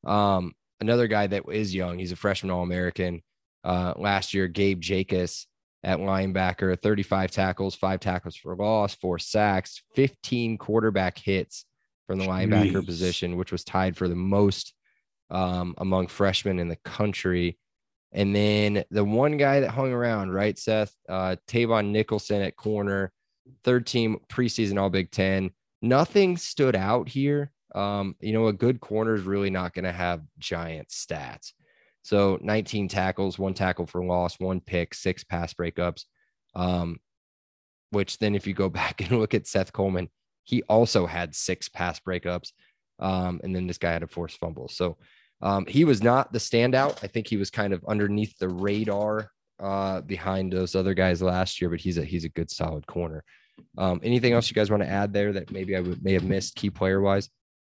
[0.04, 3.22] Um, another guy that is young, he's a freshman All American.
[3.62, 5.46] Uh, last year, Gabe Jacobs,
[5.82, 11.64] at linebacker, 35 tackles, five tackles for loss, four sacks, 15 quarterback hits
[12.06, 14.74] from the linebacker position, which was tied for the most
[15.30, 17.58] um, among freshmen in the country.
[18.12, 20.94] And then the one guy that hung around, right, Seth?
[21.08, 23.12] Uh, Tahveon Nicholson at corner,
[23.62, 25.50] third team preseason All Big Ten.
[25.80, 27.52] Nothing stood out here.
[27.74, 31.52] Um, you know, a good corner is really not going to have giant stats.
[32.02, 36.04] So 19 tackles, one tackle for loss, one pick, six pass breakups.
[36.54, 36.98] Um,
[37.90, 40.08] which then, if you go back and look at Seth Coleman,
[40.42, 42.52] he also had six pass breakups.
[42.98, 44.68] Um, and then this guy had a forced fumble.
[44.68, 44.98] So
[45.42, 47.02] um, he was not the standout.
[47.02, 51.60] I think he was kind of underneath the radar uh, behind those other guys last
[51.60, 53.24] year, but he's a he's a good solid corner.
[53.76, 56.24] Um, anything else you guys want to add there that maybe I would may have
[56.24, 57.28] missed key player wise?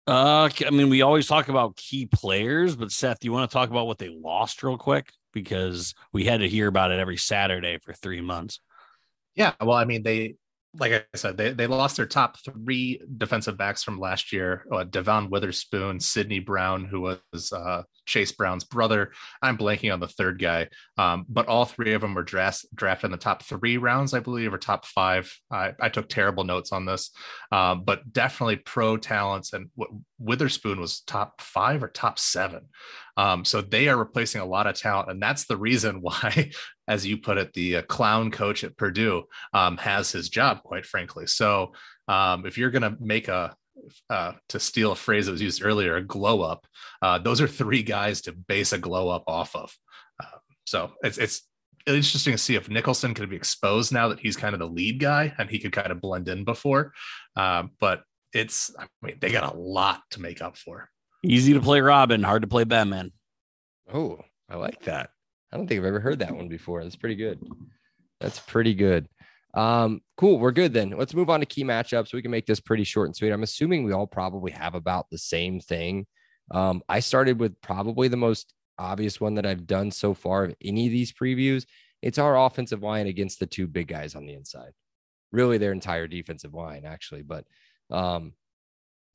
[0.07, 3.53] Uh, I mean, we always talk about key players, but Seth, do you want to
[3.53, 5.11] talk about what they lost real quick?
[5.33, 8.59] Because we had to hear about it every Saturday for three months.
[9.35, 10.35] Yeah, well, I mean, they
[10.77, 14.65] like I said, they, they lost their top three defensive backs from last year.
[14.71, 19.11] Uh, Devon Witherspoon, Sidney Brown, who was uh, Chase Brown's brother.
[19.41, 23.07] I'm blanking on the third guy, um, but all three of them were draft, drafted
[23.07, 25.33] in the top three rounds, I believe, or top five.
[25.51, 27.11] I, I took terrible notes on this,
[27.51, 29.53] um, but definitely pro talents.
[29.53, 32.67] And w- Witherspoon was top five or top seven.
[33.17, 36.51] Um, so they are replacing a lot of talent, and that's the reason why,
[36.89, 39.23] as you put it, the uh, clown coach at Purdue
[39.53, 41.27] um, has his job, quite frankly.
[41.27, 41.73] So
[42.07, 43.55] um, if you're going to make a
[44.09, 46.65] uh, to steal a phrase that was used earlier, a glow up,
[47.01, 49.73] uh, those are three guys to base a glow up off of.
[50.21, 51.43] Uh, so it's it's
[51.85, 54.99] interesting to see if Nicholson could be exposed now that he's kind of the lead
[54.99, 56.91] guy and he could kind of blend in before.
[57.35, 58.01] Uh, but
[58.33, 60.89] it's I mean they got a lot to make up for.
[61.23, 63.11] Easy to play Robin, hard to play Batman.
[63.93, 65.11] Oh, I like that.
[65.51, 66.83] I don't think I've ever heard that one before.
[66.83, 67.39] That's pretty good.
[68.19, 69.07] That's pretty good.
[69.53, 70.37] Um, cool.
[70.37, 70.91] We're good then.
[70.91, 72.13] Let's move on to key matchups.
[72.13, 73.31] We can make this pretty short and sweet.
[73.31, 76.05] I'm assuming we all probably have about the same thing.
[76.51, 80.55] Um, I started with probably the most obvious one that I've done so far of
[80.63, 81.65] any of these previews.
[82.01, 84.71] It's our offensive line against the two big guys on the inside.
[85.31, 87.23] Really, their entire defensive line, actually.
[87.23, 87.45] But
[87.91, 88.33] um,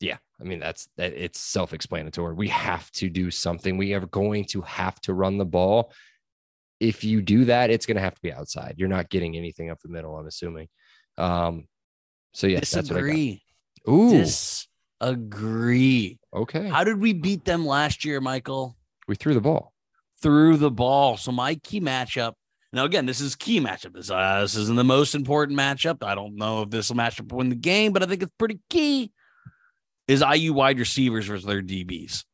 [0.01, 1.12] yeah, I mean that's that.
[1.14, 2.35] It's self-explanatory.
[2.35, 3.77] We have to do something.
[3.77, 5.92] We are going to have to run the ball.
[6.85, 8.75] If you do that, it's going to have to be outside.
[8.77, 10.16] You're not getting anything up the middle.
[10.16, 10.68] I'm assuming.
[11.16, 11.66] Um,
[12.33, 13.07] so yes, that's what I got.
[13.07, 13.42] Disagree.
[13.88, 14.11] Ooh,
[15.01, 16.18] Disagree.
[16.35, 16.68] okay.
[16.68, 18.77] How did we beat them last year, Michael?
[19.07, 19.73] we threw the ball.
[20.23, 21.16] Threw the ball.
[21.16, 22.33] So my key matchup.
[22.73, 23.92] Now, again, this is key matchup.
[23.94, 26.03] This, uh, this isn't the most important matchup.
[26.03, 28.59] I don't know if this will matchup win the game, but I think it's pretty
[28.68, 29.12] key.
[30.09, 32.25] Is IU wide receivers versus their DBs.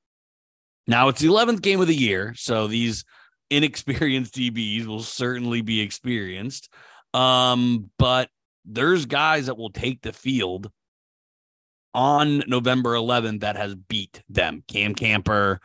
[0.87, 3.05] Now it's the 11th game of the year, so these
[3.51, 6.73] inexperienced DBs will certainly be experienced.
[7.13, 8.31] Um, but
[8.65, 10.71] there's guys that will take the field
[11.93, 14.63] on November 11th that has beat them.
[14.69, 15.61] Cam Camper,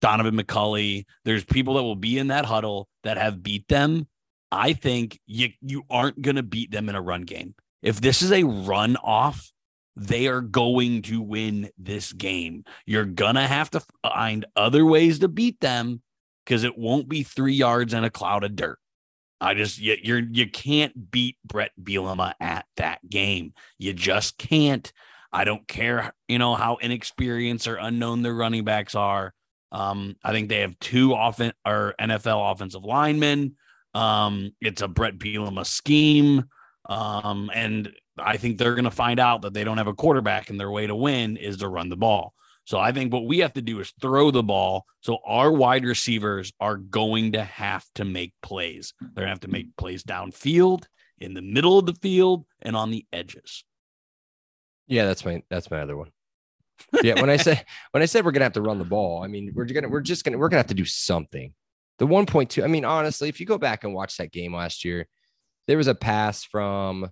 [0.00, 1.06] Donovan McCulley.
[1.24, 4.06] There's people that will be in that huddle that have beat them.
[4.52, 7.54] I think you you aren't going to beat them in a run game.
[7.82, 9.52] If this is a run off,
[9.96, 12.64] they are going to win this game.
[12.84, 16.02] You're going to have to find other ways to beat them
[16.50, 18.80] because it won't be 3 yards and a cloud of dirt.
[19.40, 23.54] I just you, you're you can't beat Brett Bielema at that game.
[23.78, 24.92] You just can't.
[25.32, 29.32] I don't care, you know, how inexperienced or unknown their running backs are.
[29.70, 33.54] Um, I think they have two offen or NFL offensive linemen.
[33.94, 36.46] Um, it's a Brett Bielema scheme.
[36.88, 40.50] Um, and I think they're going to find out that they don't have a quarterback
[40.50, 42.34] and their way to win is to run the ball.
[42.64, 44.84] So I think what we have to do is throw the ball.
[45.00, 48.92] So our wide receivers are going to have to make plays.
[49.00, 50.84] They're going to have to make plays downfield,
[51.18, 53.64] in the middle of the field, and on the edges.
[54.86, 56.10] Yeah, that's my that's my other one.
[57.02, 59.28] Yeah, when I say when I said we're gonna have to run the ball, I
[59.28, 61.54] mean we're gonna we're just gonna we're gonna have to do something.
[61.98, 65.06] The 1.2, I mean, honestly, if you go back and watch that game last year,
[65.66, 67.10] there was a pass from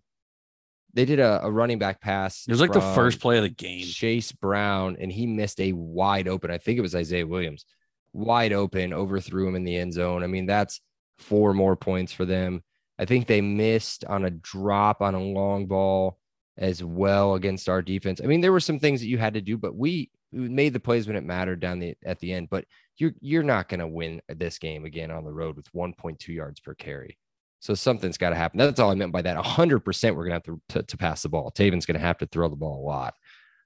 [0.98, 2.44] they did a, a running back pass.
[2.48, 3.86] It was like the first play of the game.
[3.86, 6.50] Chase Brown, and he missed a wide open.
[6.50, 7.64] I think it was Isaiah Williams,
[8.12, 10.24] wide open, overthrew him in the end zone.
[10.24, 10.80] I mean, that's
[11.18, 12.64] four more points for them.
[12.98, 16.18] I think they missed on a drop on a long ball
[16.56, 18.20] as well against our defense.
[18.20, 20.80] I mean, there were some things that you had to do, but we, made the
[20.80, 22.50] plays when it mattered down the at the end.
[22.50, 22.66] But
[22.98, 26.60] you're you're not going to win this game again on the road with 1.2 yards
[26.60, 27.16] per carry.
[27.60, 28.58] So something's got to happen.
[28.58, 29.36] That's all I meant by that.
[29.36, 31.50] 100% we're going to have to, to, pass the ball.
[31.50, 33.14] Tayven's going to have to throw the ball a lot.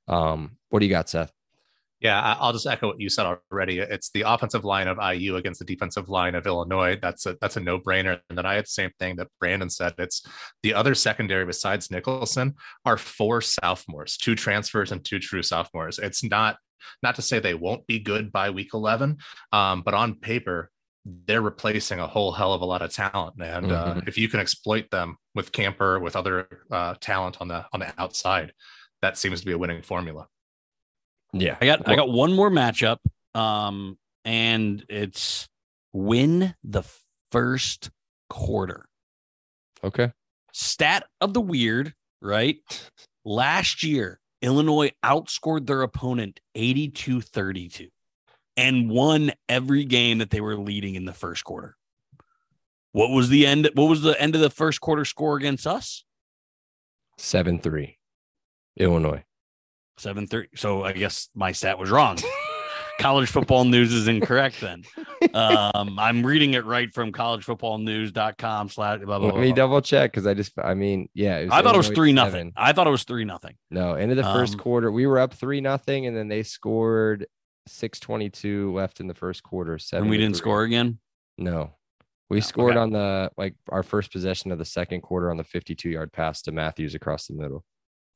[0.08, 1.32] Um, what do you got, Seth?
[2.02, 3.78] Yeah, I'll just echo what you said already.
[3.78, 6.98] It's the offensive line of IU against the defensive line of Illinois.
[7.00, 8.18] That's a that's a no brainer.
[8.28, 9.94] And then I had the same thing that Brandon said.
[9.98, 10.26] It's
[10.64, 16.00] the other secondary besides Nicholson are four sophomores, two transfers and two true sophomores.
[16.00, 16.56] It's not
[17.04, 19.18] not to say they won't be good by week eleven,
[19.52, 20.72] um, but on paper
[21.04, 23.34] they're replacing a whole hell of a lot of talent.
[23.40, 24.08] And uh, Mhm.
[24.08, 27.92] if you can exploit them with Camper, with other uh, talent on the on the
[28.00, 28.52] outside,
[29.00, 30.28] that seems to be a winning formula.
[31.32, 31.56] Yeah.
[31.60, 32.98] I got I got one more matchup.
[33.34, 35.48] Um, and it's
[35.92, 36.84] win the
[37.32, 37.90] first
[38.30, 38.86] quarter.
[39.82, 40.12] Okay.
[40.52, 42.58] Stat of the weird, right?
[43.24, 47.88] Last year, Illinois outscored their opponent 82 32
[48.56, 51.76] and won every game that they were leading in the first quarter.
[52.92, 53.70] What was the end?
[53.74, 56.04] What was the end of the first quarter score against us?
[57.18, 57.98] 7 3.
[58.78, 59.24] Illinois.
[59.98, 60.48] 7 3.
[60.54, 62.18] So I guess my stat was wrong.
[63.00, 64.84] College football news is incorrect then.
[65.34, 70.10] Um, I'm reading it right from collegefootballnews.com slash blah, blah, Let blah, me double check
[70.10, 71.38] because I just, I mean, yeah.
[71.38, 72.52] it was I thought it was three nothing.
[72.56, 73.54] I thought it was three nothing.
[73.70, 76.42] No, end of the first Um, quarter, we were up 3 nothing, and then they
[76.42, 77.26] scored
[77.66, 79.78] 622 left in the first quarter.
[79.78, 80.98] Seven And we didn't score again.
[81.38, 81.74] No.
[82.30, 82.80] We No, scored okay.
[82.80, 86.42] on the like our first possession of the second quarter on the 52 yard pass
[86.42, 87.64] to Matthews across the middle.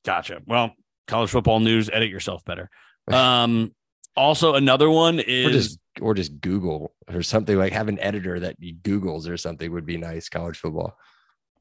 [0.04, 0.40] Gotcha.
[0.46, 0.72] Well,
[1.06, 2.70] college football news, edit yourself better.
[3.12, 3.72] Um,
[4.16, 8.40] also another one Or is just or just Google or something like have an editor
[8.40, 10.28] that Googles or something would be nice.
[10.28, 10.96] College football.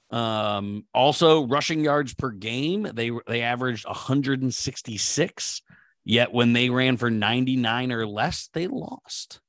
[0.10, 2.90] um also rushing yards per game.
[2.94, 5.62] They they averaged 166,
[6.06, 9.42] yet when they ran for 99 or less, they lost.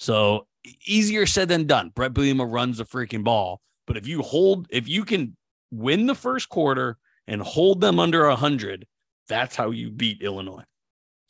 [0.00, 0.46] So
[0.84, 1.90] easier said than done.
[1.94, 5.36] Bret Bielema runs the freaking ball, but if you hold, if you can
[5.70, 8.86] win the first quarter and hold them under 100,
[9.28, 10.64] that's how you beat Illinois.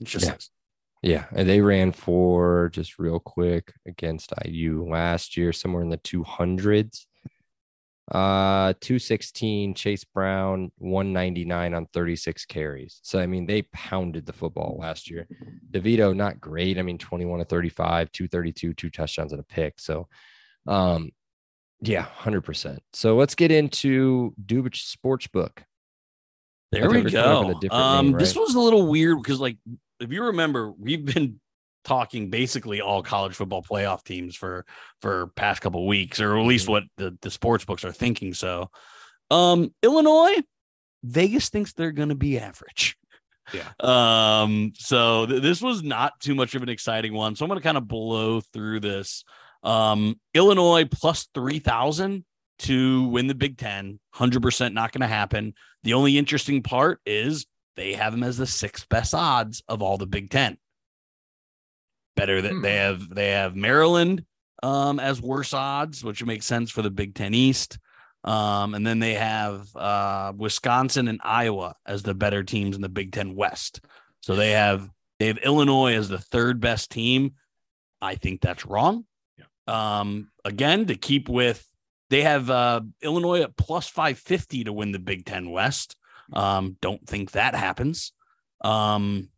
[0.01, 0.37] It's just Yeah.
[1.03, 5.97] Yeah, and they ran for just real quick against IU last year, somewhere in the
[5.97, 7.07] two hundreds.
[8.11, 9.75] Uh, two sixteen.
[9.75, 13.01] Chase Brown, one ninety nine on thirty six carries.
[13.03, 15.27] So I mean, they pounded the football last year.
[15.71, 16.79] Devito, not great.
[16.79, 19.79] I mean, twenty one to thirty five, two thirty two, two touchdowns and a pick.
[19.79, 20.09] So,
[20.67, 21.11] um,
[21.83, 22.83] yeah, hundred percent.
[22.93, 25.65] So let's get into Dubich Sportsbook.
[26.73, 27.77] There we we're coming up with go.
[27.77, 29.59] Um, name, This was a little weird because, like,
[30.01, 31.41] if you remember, we've been
[31.85, 34.65] talking basically all college football playoff teams for
[35.01, 36.71] for past couple weeks, or at least Mhm.
[36.71, 38.35] what the the sports books are thinking.
[38.35, 38.71] So,
[39.31, 40.43] um, Illinois,
[41.03, 42.97] Vegas thinks they're going to be average.
[43.55, 43.69] Yeah.
[43.81, 44.73] Um.
[44.77, 47.35] So th- this was not too much of an exciting one.
[47.37, 49.25] So I'm going to kind of blow through this.
[49.63, 52.25] Um, Illinois plus three thousand
[52.61, 54.01] to win the Big Ten.
[54.13, 55.55] Hundred percent not going to happen.
[55.85, 59.97] The only interesting part is they have them as the sixth best odds of all
[59.97, 60.59] the Big Ten.
[62.19, 62.63] Better that Hmm.
[62.63, 64.25] they have they have Maryland
[64.63, 67.79] um, as worse odds, which makes sense for the Big Ten East.
[68.25, 72.89] Um, and then they have uh, Wisconsin and Iowa as the better teams in the
[72.89, 73.81] Big Ten West.
[74.21, 77.35] So they have they have Illinois as the third best team.
[78.03, 79.05] I think that's wrong.
[79.67, 81.65] Um, again, to keep with
[82.11, 85.95] they have uh, Illinois at plus 550 to win the Big Ten West.
[86.33, 88.13] Um, don't think that happens.
[88.63, 89.29] Um,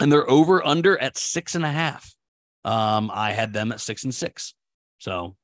[0.00, 2.14] and they're over under at six and a half.
[2.64, 4.54] Um, I had them at six and six.
[4.98, 5.36] So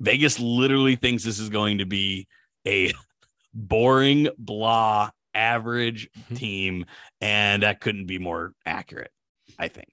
[0.00, 2.26] Vegas literally thinks this is going to be
[2.66, 2.92] a
[3.54, 6.36] boring, blah, average Mhm.
[6.36, 6.86] team.
[7.20, 9.10] And that couldn't be more accurate,
[9.58, 9.88] I think.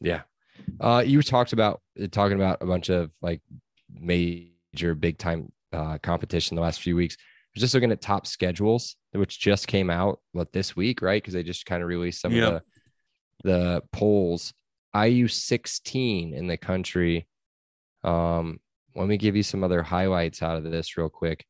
[0.00, 0.22] Yeah.
[0.78, 3.40] Uh, you talked about uh, talking about a bunch of like
[3.92, 7.16] major big time uh, competition the last few weeks.
[7.54, 11.20] Was just looking at top schedules, which just came out what this week, right?
[11.20, 12.48] Because they just kind of released some Yep.
[12.48, 12.62] of the
[13.42, 14.52] the polls.
[14.94, 17.26] IU 16 in the country.
[18.04, 18.60] Um,
[18.94, 21.44] let me give you some other highlights out of this real quick.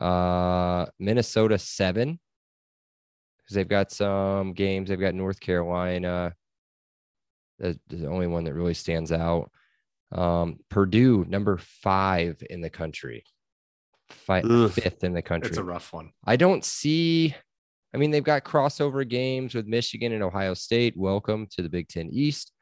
[0.00, 2.18] Uh, Minnesota seven
[3.38, 4.88] because they've got some games.
[4.88, 6.34] They've got North Carolina.
[7.58, 9.50] That's the only one that really stands out.
[10.10, 13.24] Um, Purdue, number five in the country,
[14.12, 14.70] Fi Ugh.
[14.70, 15.50] fifth in the country.
[15.50, 16.10] It's a rough one.
[16.24, 17.34] I don't see.
[17.94, 20.96] I mean, they've got crossover games with Michigan and Ohio State.
[20.96, 22.52] Welcome to the Big Ten East.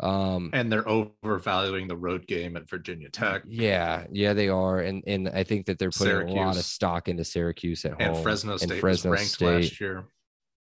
[0.00, 5.02] Um, And they're overvaluing the road game at Virginia Tech yeah, yeah, they are, and
[5.08, 8.22] and I think that they're putting a lot of stock into Syracuse at and home
[8.22, 9.46] Fresno and State Fresno was ranked State.
[9.46, 10.04] last year.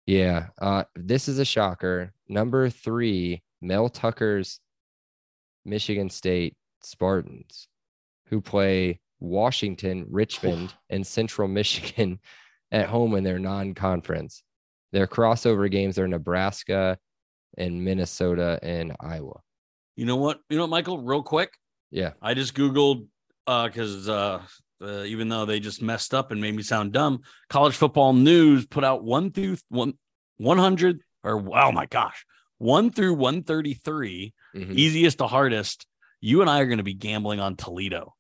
[0.06, 0.48] Yeah.
[0.60, 2.12] Uh, this is a shocker.
[2.28, 4.58] Number three, Mel Tucker's
[5.64, 7.68] Michigan State Spartans,
[8.26, 12.18] who play Washington, Richmond, and Central Michigan
[12.72, 14.42] at home in their non conference.
[14.92, 16.98] Their crossover games are Nebraska,
[17.58, 19.40] and Minnesota and Iowa.
[19.96, 20.40] You know what?
[20.48, 20.98] You know Michael?
[21.02, 21.52] Real quick,
[21.90, 22.12] Yeah.
[22.22, 23.06] I just googled
[23.46, 24.40] because uh,
[24.80, 28.66] uh, even though they just messed up and made me sound dumb, College Football News
[28.66, 29.94] put out one through one
[30.38, 32.24] one hundred or oh my gosh,
[32.58, 34.74] one through one thirty three, Mhm.
[34.74, 35.86] easiest to hardest.
[36.20, 38.14] You and I are going to be gambling on Toledo.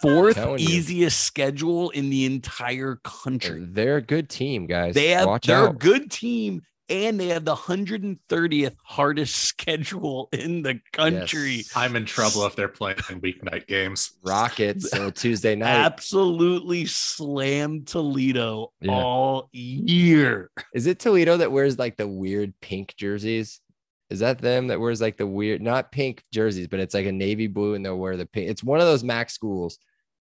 [0.00, 0.68] Fourth Telling you.
[0.68, 3.66] easiest schedule in the entire country.
[3.68, 4.94] They're a good team, guys.
[4.94, 10.62] They have Watch they're a good team and they have the 130th hardest schedule in
[10.62, 11.56] the country.
[11.56, 11.72] Yes.
[11.74, 14.12] I'm in trouble if they're playing weeknight games.
[14.24, 15.84] Rockets on Tuesday night.
[15.84, 18.92] Absolutely slammed Toledo Yeah.
[18.92, 20.50] all year.
[20.74, 23.60] Is it Toledo that wears like the weird pink jerseys?
[24.08, 27.12] Is that them that wears like the weird, not pink jerseys, but it's like a
[27.12, 28.48] navy blue and they'll wear the pink?
[28.48, 29.78] It's one of those MAC schools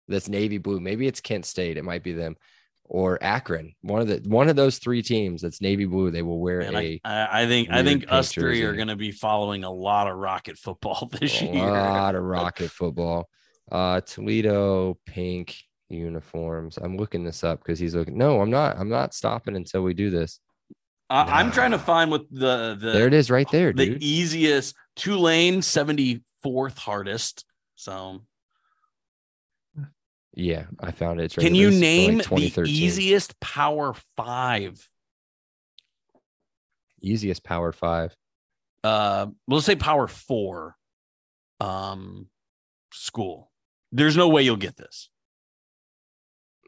[0.08, 0.80] that's navy blue.
[0.80, 1.78] Maybe it's Kent State.
[1.78, 2.36] It might be them
[2.88, 3.74] or Akron.
[3.82, 6.12] One of the one of those three teams that's navy blue.
[6.12, 8.96] They will wear And a, I, I, think I think us three are going to
[8.96, 11.64] be following a lot of Rocket football this a year.
[11.64, 13.28] A lot of rocket football.
[13.72, 15.58] Uh, Toledo pink
[15.90, 16.78] uniforms.
[16.78, 18.18] I'm looking this up because he's looking.
[18.18, 18.78] No, I'm not.
[18.78, 20.40] I'm not stopping until we do this.
[21.10, 24.04] I, I'm trying to find what the the There it is, right there, the dude.
[24.04, 27.46] easiest Tulane 74th hardest.
[27.76, 28.22] So
[30.34, 31.26] Yeah, I found it.
[31.26, 32.74] It's right Can you This is from, name like, the 2013.
[32.76, 34.90] easiest Power Five?
[37.02, 38.16] easiest Power Five?
[38.84, 40.76] Uh, well, let's say Power Four,
[41.60, 42.28] um,
[42.92, 43.52] school.
[43.92, 45.10] There's no way you'll get this.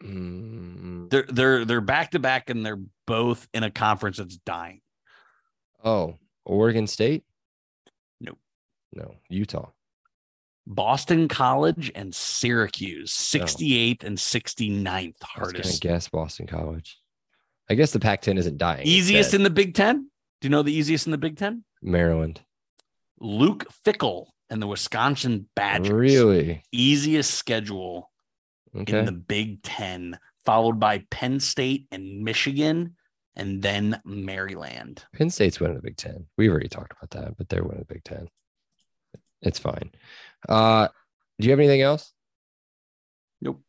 [0.03, 4.81] Mm, They're they're they're back to back, and they're both in a conference that's dying.
[5.83, 7.23] oh, Oregon State?
[8.21, 8.37] Nope.
[8.93, 9.69] No, Utah.
[10.65, 15.55] Boston College and Syracuse, 68th and 69th hardest.
[15.65, 16.97] I was gonna guess Boston College.
[17.69, 18.85] I guess the Pac-10 isn't dying.
[18.87, 20.09] Easiest in the Big Ten.
[20.41, 21.63] Do you know the easiest in the Big Ten?
[21.81, 22.41] Maryland.
[23.19, 25.91] Luke Fickell and the Wisconsin Badgers.
[25.91, 26.63] Really?
[26.71, 28.09] Easiest schedule
[28.75, 28.99] Okay.
[28.99, 32.95] in the Big Ten, followed by Penn State and Michigan,
[33.35, 35.03] and then Maryland.
[35.13, 36.25] Penn State's winning the Big Ten.
[36.37, 38.27] We've already talked about that, but they're winning the Big Ten.
[39.41, 39.91] It's fine.
[40.49, 40.87] Uh,
[41.39, 42.11] do you have anything else?
[43.41, 43.61] Nope.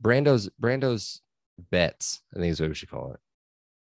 [0.00, 1.20] Brando's Brando's
[1.70, 2.20] bets.
[2.34, 3.20] I think is what we should call it.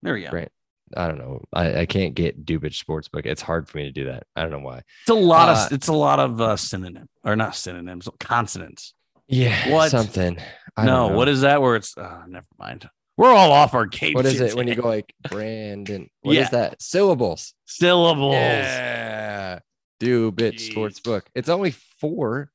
[0.03, 0.29] There we go.
[0.31, 0.51] Right.
[0.95, 1.43] I don't know.
[1.53, 3.25] I, I can't get Dubich Sportsbook.
[3.25, 4.25] It's hard for me to do that.
[4.37, 4.83] I don't know why.
[5.03, 8.93] It's a lot Uh, of it's a lot of uh, synonym or not synonyms, consonants.
[9.29, 9.71] Yeah.
[9.71, 9.91] What?
[9.91, 10.39] Something.
[10.77, 11.17] I no, know.
[11.17, 11.63] what is that?
[11.63, 12.89] Where it's uh, never mind.
[13.17, 14.15] We're all off our game.
[14.15, 16.09] what is shit it when you go like Brandon?
[16.23, 16.49] What is Yeah.
[16.51, 16.83] that?
[16.83, 17.55] Syllables.
[17.65, 18.35] syllables?
[18.35, 19.61] Yeah.
[20.01, 20.73] Dubich Jeez.
[20.73, 21.23] Sportsbook.
[21.35, 21.71] It's only
[22.01, 22.51] four.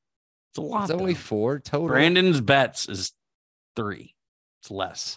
[0.52, 0.82] It's a lot.
[0.82, 1.18] It's only though.
[1.18, 1.88] four total.
[1.88, 3.12] Brandon's bets is
[3.74, 4.14] three.
[4.62, 5.16] It's less.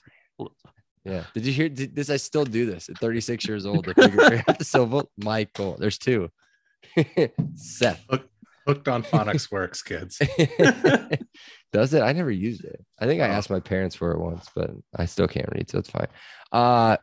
[1.03, 1.23] Yeah.
[1.33, 2.09] Did you hear did this?
[2.09, 3.83] I still do this at 36 years old.
[3.83, 5.11] To figure out the syllable.
[5.17, 5.75] Michael.
[5.77, 6.29] There's two.
[7.55, 8.01] Seth.
[8.67, 10.21] Hooked on phonics works, kids.
[11.73, 12.01] Does it?
[12.01, 12.83] I never used it.
[12.99, 15.79] I think I asked my parents for it once, but I still can't read, so
[15.79, 16.07] it's fine.
[16.51, 16.97] Uh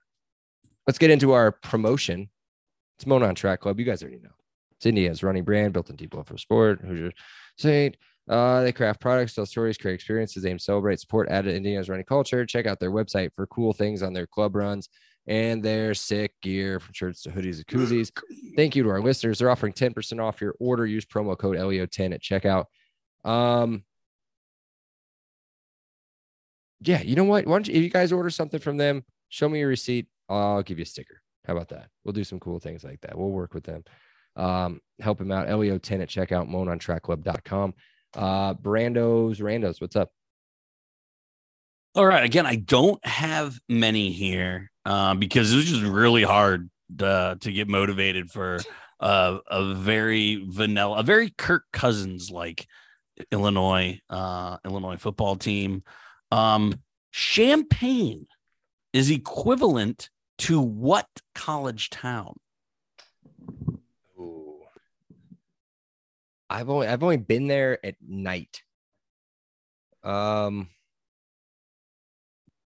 [0.86, 2.30] let's get into our promotion.
[2.96, 3.78] It's Monon Track Club.
[3.78, 4.30] You guys already know.
[4.76, 6.80] It's India's running brand built in deep for sport.
[6.80, 7.12] Hoosier
[7.58, 7.96] Saint.
[8.28, 12.46] Uh, they craft products, tell stories, create experiences, aim celebrate, support added Indiana's running culture.
[12.46, 14.88] Check out their website for cool things on their club runs
[15.30, 18.10] and their sick gear from shirts to hoodies and koozies.
[18.56, 19.38] Thank you to our listeners.
[19.38, 20.84] They're offering 10% off your order.
[20.84, 22.64] Use promo code LEO10 at checkout.
[23.24, 23.84] Um,
[26.80, 27.46] yeah, you know what?
[27.46, 30.08] Why don't you, if you guys order something from them, show me your receipt.
[30.28, 31.22] I'll give you a sticker.
[31.46, 31.90] How about that?
[32.04, 33.16] We'll do some cool things like that.
[33.16, 33.84] We'll work with them.
[34.34, 35.46] Um, help them out.
[35.46, 37.74] LEO10 at checkout, monontrackclub.com.
[38.16, 40.10] Uh, Brando's, Randos, what's up?
[41.94, 42.24] All right.
[42.24, 46.68] Again, I don't have many here uh, because it was just really hard
[47.00, 48.58] uh, to get motivated for
[48.98, 52.66] uh, a very vanilla, a very Kirk Cousins like
[53.30, 55.84] Illinois uh, Illinois football team.
[56.32, 56.74] Um,
[57.12, 58.26] Champaign
[58.92, 62.34] is equivalent to what college town?
[66.48, 68.64] I've only I've only been there at night.
[70.02, 70.68] Um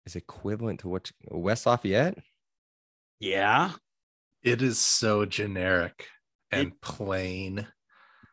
[0.07, 2.18] is equivalent to what West Lafayette?
[3.20, 3.72] Yeah,
[4.42, 6.07] It is so generic
[6.50, 7.66] and plain.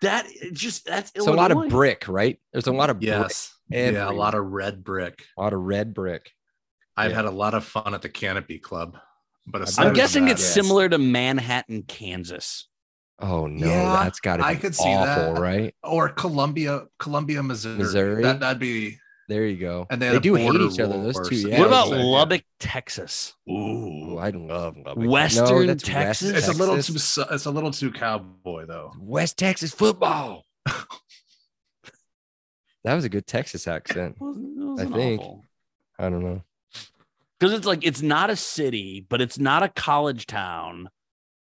[0.02, 2.40] that it just that's It's a lot of brick, right?
[2.54, 3.54] There's a lot of brick, Yes.
[3.70, 5.24] Yeah, a lot of red brick.
[5.38, 6.32] a lot of red brick.
[6.98, 7.18] I've Yeah.
[7.18, 8.98] had a lot of fun at the Canopy Club.
[9.46, 10.54] But I'm guessing that- it's Yes.
[10.54, 12.68] similar to Manhattan, Kansas.
[13.20, 15.42] Oh no, Yeah, that's gotta be I could see awful, that.
[15.42, 15.76] right?
[15.84, 17.78] or Columbia, Columbia, Missouri.
[17.78, 18.24] Missouri?
[18.24, 18.98] That, that'd be
[19.30, 19.86] There you go.
[19.92, 21.04] And they they, do hate each other.
[21.04, 21.36] Those two.
[21.36, 22.06] Yeah, what about was like.
[22.06, 23.36] Lubbock, Texas?
[23.48, 25.08] Ooh, I love Lubbock.
[25.08, 26.32] Western that's West Texas?
[26.32, 26.96] It's a little too.
[26.96, 28.92] It's a little too cowboy though.
[29.00, 30.48] West Texas football.
[30.66, 30.88] that
[32.96, 34.16] was a good Texas accent.
[34.20, 35.22] I think.
[36.00, 36.42] I don't know.
[37.40, 40.90] because it's like it's not a city, but it's not a college town,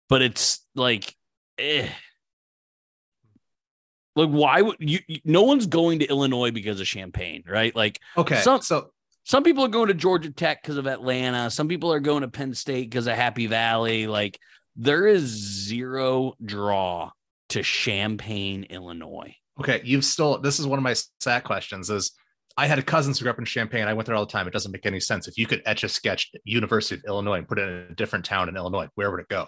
[0.07, 1.17] but it's like,
[1.57, 1.89] eh.
[4.15, 4.99] Like, why would you?
[5.25, 7.75] No one's going to Illinois because of Champaign, right?
[7.75, 8.91] Like, Okay, Some- so
[9.23, 11.49] some people are going to Georgia Tech because of Atlanta.
[11.49, 14.05] Some people are going to Penn State because of Happy Valley.
[14.07, 14.37] Like,
[14.75, 15.23] there is
[15.67, 17.11] zero draw
[17.49, 19.35] to Champaign, Illinois.
[19.59, 20.39] okay, you've still.
[20.39, 21.89] This is one of my sad questions.
[21.89, 22.11] Is
[22.55, 23.87] I had a cousins who grew up in Champaign.
[23.87, 24.47] I went there all the time.
[24.47, 25.27] It doesn't make any sense.
[25.27, 28.25] If you could etch a sketch University of Illinois and put it in a different
[28.25, 29.47] town in Illinois, where would it go?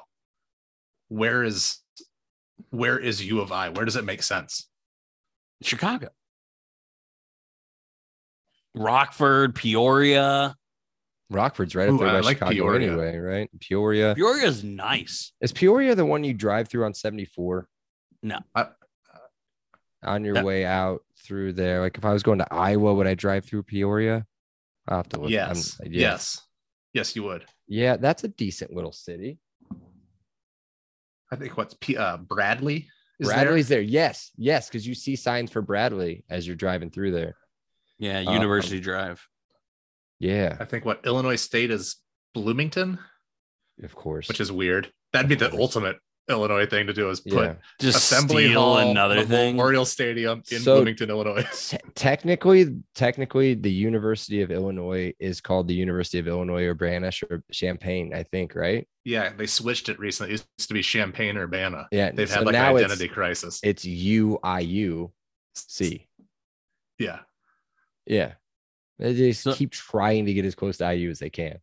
[1.10, 1.78] Where is
[2.70, 3.70] where is U of I?
[3.70, 4.68] Where does it make sense?
[5.62, 6.10] Chicago,
[8.74, 10.56] Rockford, Peoria.
[11.32, 12.88] Rockford's right up Ooh, there I by like Chicago Peoria.
[12.92, 13.50] anyway, right?
[13.60, 14.14] Peoria.
[14.16, 15.32] Peoria is nice.
[15.42, 17.68] Is Peoria the one you drive through on 74?
[18.22, 18.40] No.
[18.54, 18.70] I-
[20.04, 21.82] on your That- way out through there.
[21.82, 24.26] Like if I was going to Iowa, would I drive through Peoria?
[24.88, 25.32] I'll have to look.
[25.32, 26.42] I'm- Yes, yes,
[26.94, 27.46] yes, you would.
[27.68, 29.40] Yeah, that's a decent little city.
[31.32, 32.88] I think what's P, uh, Bradley
[33.20, 33.82] is Bradley's there.
[33.82, 37.36] Yes, yes, because you see signs for Bradley as you're driving through there.
[37.98, 39.26] Yeah, Um, University Drive.
[40.20, 41.98] Yeah, I think what Illinois State is
[42.34, 43.00] Bloomington,
[43.84, 44.28] of course.
[44.28, 44.92] which is weird.
[45.14, 45.98] That'd be the ultimate
[46.28, 47.54] Illinois thing to do is put yeah.
[47.80, 49.56] Just Assembly Hall, another thing.
[49.56, 51.46] Memorial Stadium in So- Bloomington, Illinois.
[51.72, 57.12] Te- technically, technically, the University of Illinois is called the University of Illinois or Urbana
[57.30, 58.88] or Champaign, I think, right?
[59.04, 60.34] Yeah, they switched it recently.
[60.34, 61.88] It used to be Champaign Urbana.
[61.92, 62.12] Yeah.
[62.12, 63.60] They've so had like now an it's- identity crisis.
[63.64, 65.12] It's UIUC.
[66.98, 67.20] Yeah.
[68.08, 68.34] Yeah.
[68.98, 71.60] They just So- keep trying to get as close to IU as they can.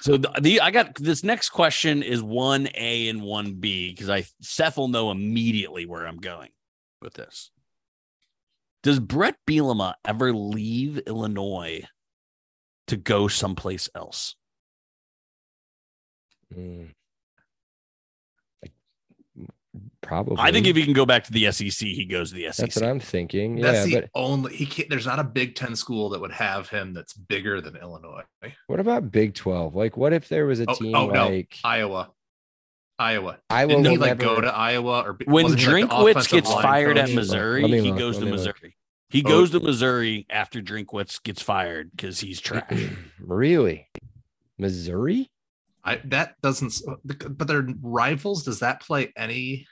[0.00, 4.10] So the, the I got this next question is one A and one B because
[4.10, 6.50] I Seth will know immediately where I'm going
[7.00, 7.50] with this.
[8.82, 11.82] Does Bret Bielema ever leave Illinois
[12.86, 14.36] to go someplace else?
[16.54, 16.94] Mm.
[18.62, 18.72] Like,
[20.06, 20.36] Probably.
[20.38, 22.56] I think if he can go back to the SEC, he goes to the SEC.
[22.56, 23.56] that's what I'm thinking.
[23.56, 26.32] That's yeah, the but only he can't there's not a Big Ten school that would
[26.32, 28.22] have him that's bigger than Illinois.
[28.68, 29.74] what about Big 12?
[29.74, 31.28] Like, what if there was a Oh, team oh, no.
[31.28, 32.10] like Iowa.
[32.98, 33.38] Iowa.
[33.50, 33.68] Iowa?
[33.68, 36.50] Didn't he will like never- go to Iowa or be- when wasn't like, Drinkwitz gets
[36.50, 37.10] line fired at?
[37.10, 38.38] Missouri, Let he look, goes to me look.
[38.38, 38.76] Missouri.
[39.10, 39.28] He Oh.
[39.28, 39.64] goes to oh.
[39.64, 42.88] Missouri after Drinkwitz gets fired because he's trash.
[43.20, 43.88] really?
[44.58, 45.30] Missouri?
[45.84, 48.42] I that doesn't but they're rivals.
[48.44, 49.66] Does that play any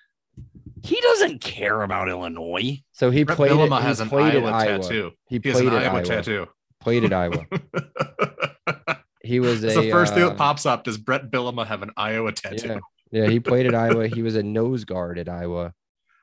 [0.84, 2.78] he doesn't care about Illinois.
[2.92, 3.52] So he Bret played.
[3.52, 4.82] It, Bielema he has an played Iowa, at Iowa.
[4.82, 5.10] tattoo.
[5.28, 6.04] He He has played an at Iowa Iowa.
[6.04, 6.46] tattoo.
[6.80, 7.46] Played at Iowa.
[9.22, 10.84] He was a the first thing uh, that pops up.
[10.84, 12.68] Does Bret Bielema have an Iowa tattoo?
[12.68, 12.78] Yeah,
[13.22, 13.26] yeah.
[13.30, 14.06] He played at Iowa.
[14.06, 15.72] He was a nose guard at Iowa.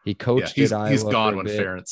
[0.05, 0.89] He Yeah, coached he's, at Iowa.
[0.91, 1.89] he's for gone a when bit.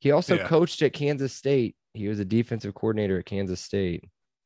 [0.00, 0.48] He also Yeah.
[0.48, 1.76] coached at Kansas State.
[1.94, 4.02] He was a defensive coordinator at Kansas State.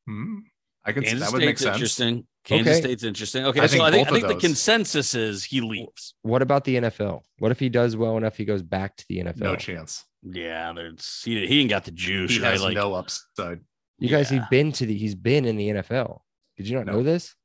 [0.07, 0.39] Hmm.
[0.85, 1.75] I could Kansas that would make sense.
[1.77, 2.27] interesting.
[2.43, 2.81] Kansas Okay.
[2.81, 3.45] State's interesting.
[3.45, 6.13] Okay, I so think I think I think the consensus is he leaves.
[6.23, 7.21] What about the NFL?
[7.39, 8.35] What if he does well enough?
[8.35, 9.37] He goes back to the NFL.
[9.39, 10.03] No chance.
[10.23, 12.51] Yeah, there's he, he ain't got the juice, He right?
[12.51, 13.59] has Like no upside.
[13.99, 14.97] You guys, he's been to the.
[14.97, 16.19] He's been in the NFL.
[16.57, 16.93] Did you not No.
[16.93, 17.35] know this?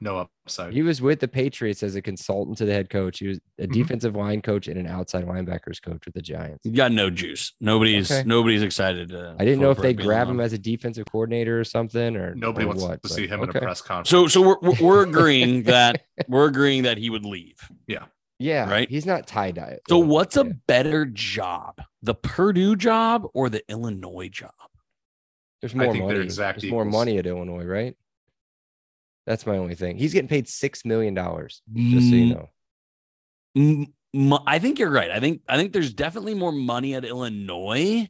[0.00, 0.72] No upside.
[0.72, 3.20] He was with the Patriots as a consultant to the head coach.
[3.20, 3.72] He was a Mhm.
[3.72, 6.60] defensive line coach and an outside linebackers coach with the Giants.
[6.64, 7.52] he got no juice.
[7.60, 8.24] Nobody's Okay.
[8.26, 9.10] nobody's excited.
[9.10, 10.30] To, I didn't know if they Bret grab Bielema.
[10.32, 13.26] him as a defensive coordinator or something, or Nobody or wants what, to but see
[13.28, 14.10] him in a press conference.
[14.10, 17.56] So so we're we're- we're agreeing that we're agreeing that he would leave.
[17.86, 18.06] Yeah,
[18.40, 18.68] Yeah.
[18.68, 18.90] Right?
[18.90, 19.78] He's not tie dye.
[19.88, 24.50] So what's a better job, the Purdue job or the Illinois job?
[25.60, 26.18] There's I more think money.
[26.20, 27.96] exact There's more money at Illinois, right?
[29.26, 29.96] That's my only thing.
[29.96, 31.62] He's getting paid six million dollars.
[31.72, 32.48] Just so you know.
[33.56, 35.10] Mm, m- I think you're right.
[35.10, 38.08] I think I think there's definitely more money at Illinois.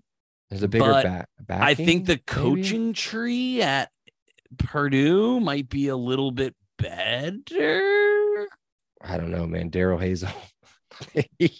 [0.50, 1.28] There's a bigger But back.
[1.48, 2.62] I think the backing, maybe?
[2.62, 3.90] coaching tree at
[4.58, 8.46] Purdue might be a little bit better.
[9.00, 9.68] I don't know, man.
[9.68, 10.32] Darrell Hazell.
[11.38, 11.50] he,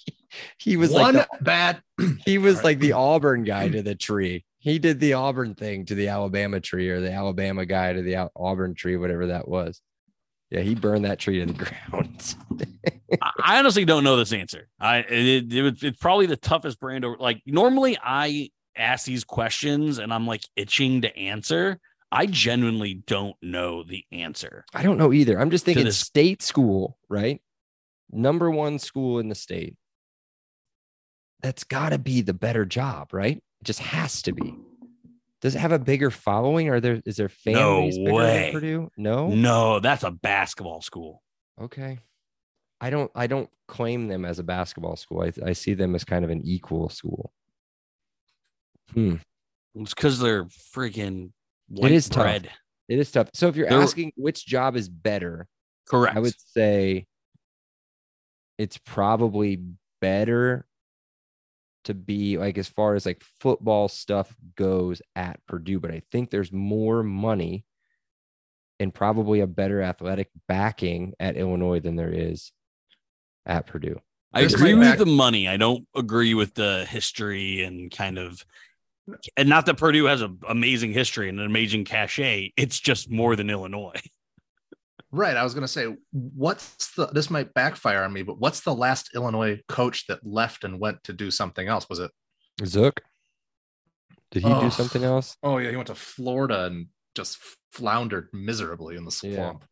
[0.58, 1.82] he was one like the, bad.
[2.24, 2.64] he was Right.
[2.64, 4.44] like the Auburn guy to the tree.
[4.64, 8.30] He did the Auburn thing to the Alabama tree, or the Alabama guy to the
[8.34, 9.82] Auburn tree, whatever that was.
[10.48, 11.52] Yeah, he burned that tree to the
[11.90, 12.34] ground.
[13.42, 14.70] I honestly don't know this answer.
[14.80, 17.04] I it, it, was- it's probably the toughest brand.
[17.04, 21.78] Over, like normally, I ask these questions and I'm like itching to answer.
[22.10, 24.64] I genuinely don't know the answer.
[24.72, 25.38] I don't know either.
[25.38, 27.42] I'm just thinking state school, right?
[28.10, 29.76] Number one school in the state.
[31.42, 33.42] That's got to be the better job, right?
[33.64, 34.54] It just has to be.
[35.40, 36.68] Does it have a bigger following?
[36.68, 38.52] Are there is there No families bigger than.
[38.52, 38.90] Purdue?
[38.98, 39.28] No.
[39.28, 41.22] No, that's a basketball school.
[41.58, 41.98] Okay.
[42.82, 45.22] I don't I don't claim them as a basketball school.
[45.22, 47.32] I, I see them as kind of an equal school.
[48.92, 49.14] Hmm.
[49.74, 51.30] It's because they're freaking
[51.68, 52.42] white is tough.
[52.90, 53.30] It is tough.
[53.32, 55.46] So if you're There- asking which job is better,
[55.88, 56.14] Correct.
[56.14, 57.06] I would say
[58.58, 59.62] it's probably
[60.02, 60.66] better
[61.84, 66.30] to be like as far as like football stuff goes at Purdue, but I think
[66.30, 67.64] there's more money
[68.80, 72.52] and probably a better athletic backing at Illinois than there is
[73.46, 74.00] at Purdue.
[74.32, 75.46] I This agree with back- the money.
[75.46, 78.44] I don't agree with the history and kind of,
[79.36, 82.52] and not that Purdue has an amazing history and an amazing cachet.
[82.56, 84.00] It's just more than Illinois.
[85.14, 85.36] Right.
[85.36, 88.74] I was going to say, what's the, this might backfire on me, but what's the
[88.74, 91.88] last Illinois coach that left and went to do something else?
[91.88, 92.10] Was it?
[92.64, 93.00] Zook,
[94.30, 94.68] did he do Oh.
[94.70, 95.36] something else?
[95.42, 95.70] Oh, yeah.
[95.70, 97.38] He went to Florida and just
[97.72, 99.34] floundered miserably in the Yeah.
[99.36, 99.64] swamp.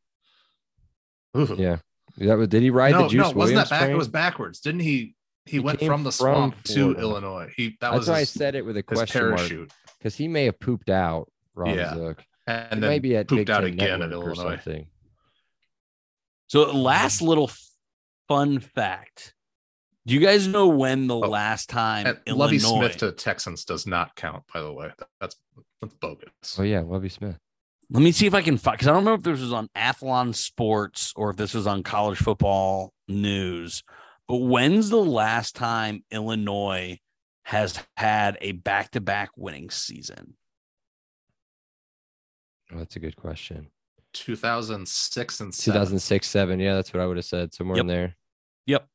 [1.37, 1.57] Ooh.
[1.59, 1.79] Yeah.
[2.19, 3.81] That was, did he ride no, the Juice no, wasn't Williams that back?
[3.83, 3.93] train?
[3.93, 4.61] It was backwards.
[4.61, 5.17] Didn't he?
[5.45, 7.53] He, He went from the from swamp to Illinois.
[7.57, 9.73] He that That's was why I said it with a his question mark parachute.
[9.99, 11.33] because he may have pooped out.
[11.55, 11.95] Ron Yeah.
[11.95, 12.23] Zook.
[12.47, 14.51] and He then might be at pooped Big out Ten again at Network or Illinois.
[14.57, 14.87] something.
[16.53, 17.29] So, last mm-hmm.
[17.29, 17.51] little
[18.29, 19.33] fun fact:
[20.05, 22.45] Do you guys know when the Oh, last time And Illinois?
[22.45, 24.91] Lovie Smith to Texans does not count, by the way.
[25.19, 25.35] That's
[25.81, 26.59] that's bogus.
[26.59, 27.39] Oh yeah, Lovie Smith.
[27.89, 29.71] Let me see if I can find because I don't remember if this was on
[29.75, 33.83] Athlon Sports or if this was on College Football News.
[34.29, 36.99] But when's the last time Illinois
[37.45, 40.35] has had a back-to-back winning season?
[42.71, 43.69] Oh, that's a good question.
[44.13, 45.73] 2006 and seven.
[45.81, 46.61] 2006, seven.
[46.61, 47.53] Yeah, that's what I would have said.
[47.55, 48.17] Somewhere in there
[48.67, 48.87] Yep,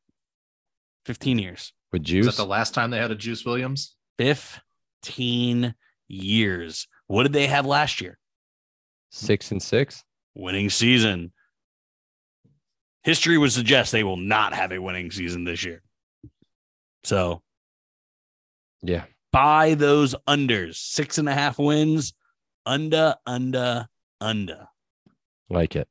[1.06, 1.74] fifteen years.
[1.92, 2.26] with Was Juice.
[2.26, 3.96] that the last time they had a Juice Williams?
[4.18, 5.76] 15
[6.08, 6.88] years.
[7.08, 8.18] What did they have last year?
[9.12, 10.04] Six and six.
[10.36, 11.32] Winning season.
[13.04, 15.82] History would suggest they will not have a winning season this year.
[17.04, 17.42] So
[18.82, 19.06] Yeah.
[19.32, 20.76] buy those unders.
[20.76, 22.14] Six and a half wins.
[22.66, 23.88] Under, under,
[24.20, 24.68] under.
[25.50, 25.88] Like it.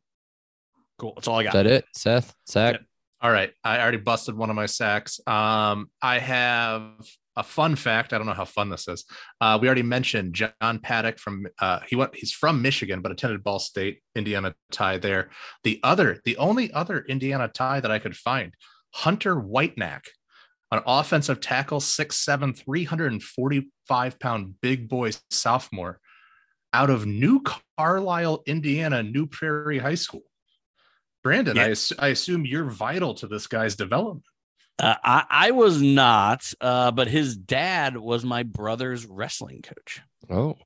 [0.99, 1.13] Cool.
[1.17, 1.53] That's all I Is got.
[1.55, 1.85] that it?
[1.95, 2.35] Seth?
[2.47, 2.75] Sack?
[2.75, 2.83] Yep.
[3.23, 3.53] All right.
[3.65, 5.21] I already busted one of my sacks.
[5.27, 6.91] Um, I have
[7.37, 8.13] a fun fact.
[8.13, 9.05] I don't know how fun this is.
[9.41, 13.45] Uh, we already mentioned John Paddock from uh, he went he's from Michigan, but attended
[13.45, 15.31] Ball State, Indiana tie there.
[15.65, 18.55] The other, the only other Indiana tie that I could find,
[18.95, 20.05] Hunter Whitenack,
[20.71, 26.01] an offensive tackle, 6'7, 345 pound big boy sophomore
[26.73, 27.43] out of New
[27.79, 30.23] Carlisle, Indiana, New Prairie High School.
[31.23, 31.75] Brandon, Yeah.
[31.99, 34.25] I, I assume you're vital to this guy's development.
[34.79, 40.03] Uh, I, I was not, uh, but his dad was my brother's wrestling coach.
[40.31, 40.57] Oh,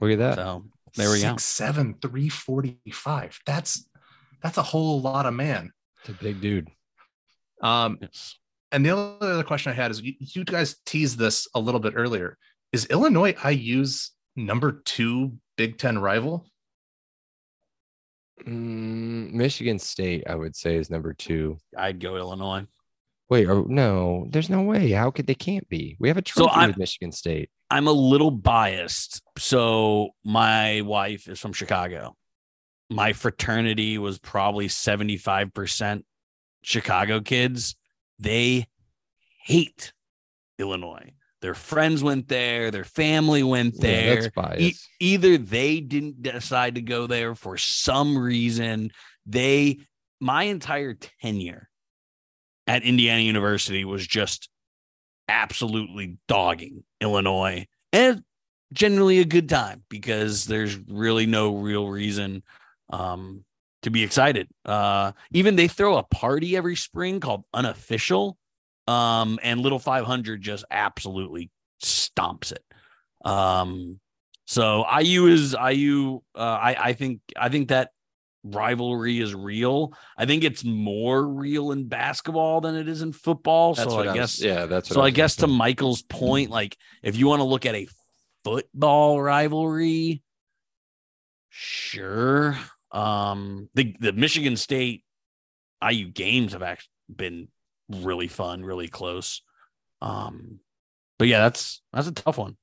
[0.00, 0.36] look at that.
[0.36, 0.64] So
[0.94, 1.30] there we go.
[1.30, 3.40] Six, seven, 345.
[3.46, 3.86] That's
[4.42, 5.72] that's a whole lot of man.
[6.00, 6.68] It's a big dude.
[7.60, 8.36] Um, Yes.
[8.72, 11.94] and the other question I had is you, you guys teased this a little bit
[11.96, 12.38] earlier.
[12.72, 16.46] Is Illinois IU's number two Big Ten rival?
[18.46, 21.58] Mm, Michigan State, I would say, is number two.
[21.76, 22.66] I'd go Illinois.
[23.28, 24.90] Wait, oh, no, there's no way.
[24.90, 25.96] How could they can't be?
[26.00, 27.50] We have a So trophy I'm- with Michigan State.
[27.72, 29.22] I'm a little biased.
[29.38, 32.16] So my wife is from Chicago.
[32.88, 36.04] My fraternity was probably 75%
[36.62, 37.76] Chicago kids.
[38.18, 38.66] They
[39.44, 39.92] hate
[40.58, 41.12] Illinois.
[41.40, 44.30] Their friends went there, their family went Yeah, there.
[44.34, 48.90] that's E- either they didn't decide to go there for some reason.
[49.26, 49.78] They,
[50.20, 51.68] my entire tenure
[52.66, 54.48] at Indiana University was just
[55.28, 58.22] absolutely dogging Illinois and
[58.72, 62.42] generally a good time because there's really no real reason
[62.92, 63.44] um,
[63.82, 64.48] to be excited.
[64.64, 68.36] Uh, even they throw a party every spring called Unofficial,
[68.86, 71.50] um, and Little 500 just absolutely
[71.82, 72.64] stomps it.
[73.24, 74.00] Um,
[74.46, 76.20] so IU is IU.
[76.34, 77.90] Uh, I I think I think that
[78.42, 79.92] rivalry is real.
[80.16, 83.74] I think it's more real in basketball than it is in football.
[83.74, 87.40] so I guess yeah, that's so I guess to Michael's point, like if you want
[87.40, 87.86] to look at a
[88.44, 90.22] football rivalry,
[91.50, 92.58] sure.
[92.92, 95.04] Um, the the Michigan State
[95.88, 97.48] IU games have actually been
[97.90, 99.42] really fun, really close.
[100.00, 100.60] Um,
[101.18, 102.56] but yeah, that's that's a tough one.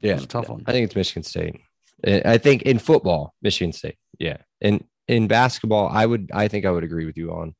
[0.00, 0.64] yeah, That's a tough one.
[0.66, 1.60] I think it's Michigan State.
[2.04, 3.96] I think in football, Michigan State.
[4.18, 6.30] Yeah, and in basketball, I would.
[6.34, 7.54] I think I would agree with you on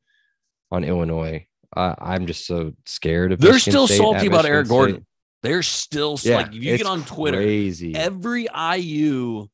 [0.73, 1.47] on Illinois.
[1.77, 3.41] Uh, I'm just so scared of.
[3.41, 4.75] They're Michigan still State salty about Michigan Eric State.
[4.75, 5.07] Gordon.
[5.45, 7.95] They're still Yeah, like if you get on Twitter, crazy.
[7.95, 8.47] every
[8.77, 9.47] IU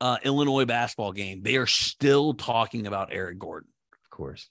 [0.00, 3.68] uh, Illinois basketball game, they are still talking about Eric Gordon.
[4.04, 4.48] of course.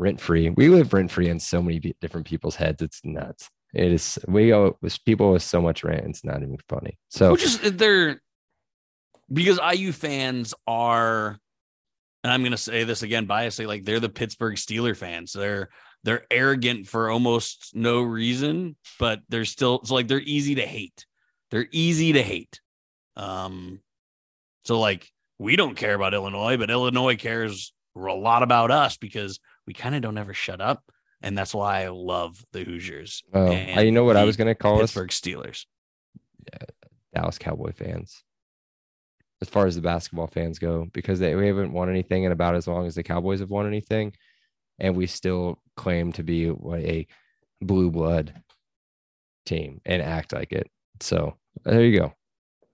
[0.00, 0.48] Rent free.
[0.48, 2.80] We live rent free in so many different people's heads.
[2.80, 3.50] It's nuts.
[3.74, 4.18] It is.
[4.26, 6.06] We go with people with so much rent.
[6.06, 6.98] It's not even funny.
[7.10, 8.20] So which is they're
[9.30, 11.38] because IU fans are,
[12.24, 15.34] and I'm gonna say this again biasly, like they're the Pittsburgh Steeler fans.
[15.34, 15.68] They're
[16.02, 21.04] they're arrogant for almost no reason, but they're still so like they're easy to hate.
[21.50, 22.60] They're easy to hate.
[23.16, 23.80] Um,
[24.64, 29.40] so like we don't care about Illinois, but Illinois cares a lot about us because
[29.66, 30.82] we kind of don't ever shut up.
[31.22, 33.22] And that's why I love the Hoosiers.
[33.34, 34.92] oh, I- you know what I was going to call us?
[34.94, 35.66] Pittsburgh Steelers.
[37.14, 38.22] Dallas Cowboy fans.
[39.42, 42.54] As far as the basketball fans go, because they we haven't won anything in about
[42.54, 44.12] as long as the Cowboys have won anything,
[44.78, 47.06] and we still claim to be a
[47.62, 48.34] blue blood
[49.46, 50.70] team and act like it.
[51.00, 52.12] So there you go.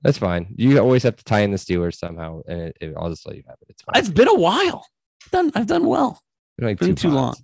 [0.03, 0.55] That's fine.
[0.57, 3.37] You always have to tie in the Steelers somehow, and it, it, I'll just let
[3.37, 3.69] you have it.
[3.71, 3.97] It's fine.
[3.99, 4.85] It's been a while.
[5.25, 6.21] I've done I've done well.
[6.59, 7.15] Like been two too pods.
[7.15, 7.35] long.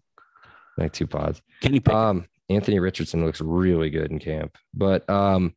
[0.79, 1.43] Like two pods.
[1.61, 1.99] Kenny Pickett.
[1.99, 4.57] Um, Anthony Richardson looks really good in camp.
[4.75, 5.55] But um,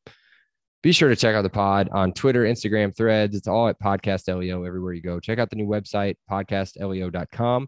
[0.84, 3.36] be sure to check out the pod on Twitter, Instagram, threads.
[3.36, 5.20] It's all at Podcast LEO everywhere you go.
[5.20, 7.68] Check out the new website, podcastleo.com.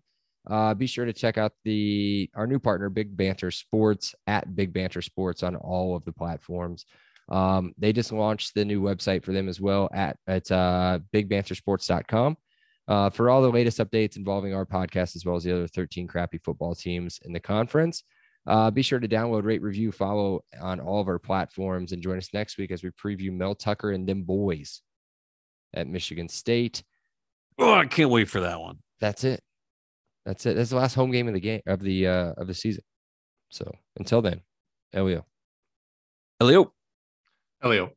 [0.50, 4.72] Uh, be sure to check out the our new partner, Big Banter Sports, at Big
[4.72, 6.86] Banter Sports on all of the platforms.
[7.30, 12.38] Um, they just launched the new website for them as well at at uh, bigbantersports.com
[12.88, 16.08] uh, for all the latest updates involving our podcast as well as the other 13
[16.08, 18.04] crappy football teams in the conference.
[18.46, 22.18] Uh, be sure to download, rate, review, follow on all of our platforms, and join
[22.18, 24.82] us next week as we preview Mel Tucker and them boys
[25.74, 26.82] at Michigan State.
[27.60, 28.78] oh, I can't wait for that one.
[29.02, 29.42] That's it.
[30.26, 30.56] That's it.
[30.56, 32.84] That's the last home game of the game of the uh, of the season.
[33.50, 34.42] So until then,
[34.94, 35.26] Elio.
[36.40, 36.74] Elio.
[37.64, 37.97] Elio.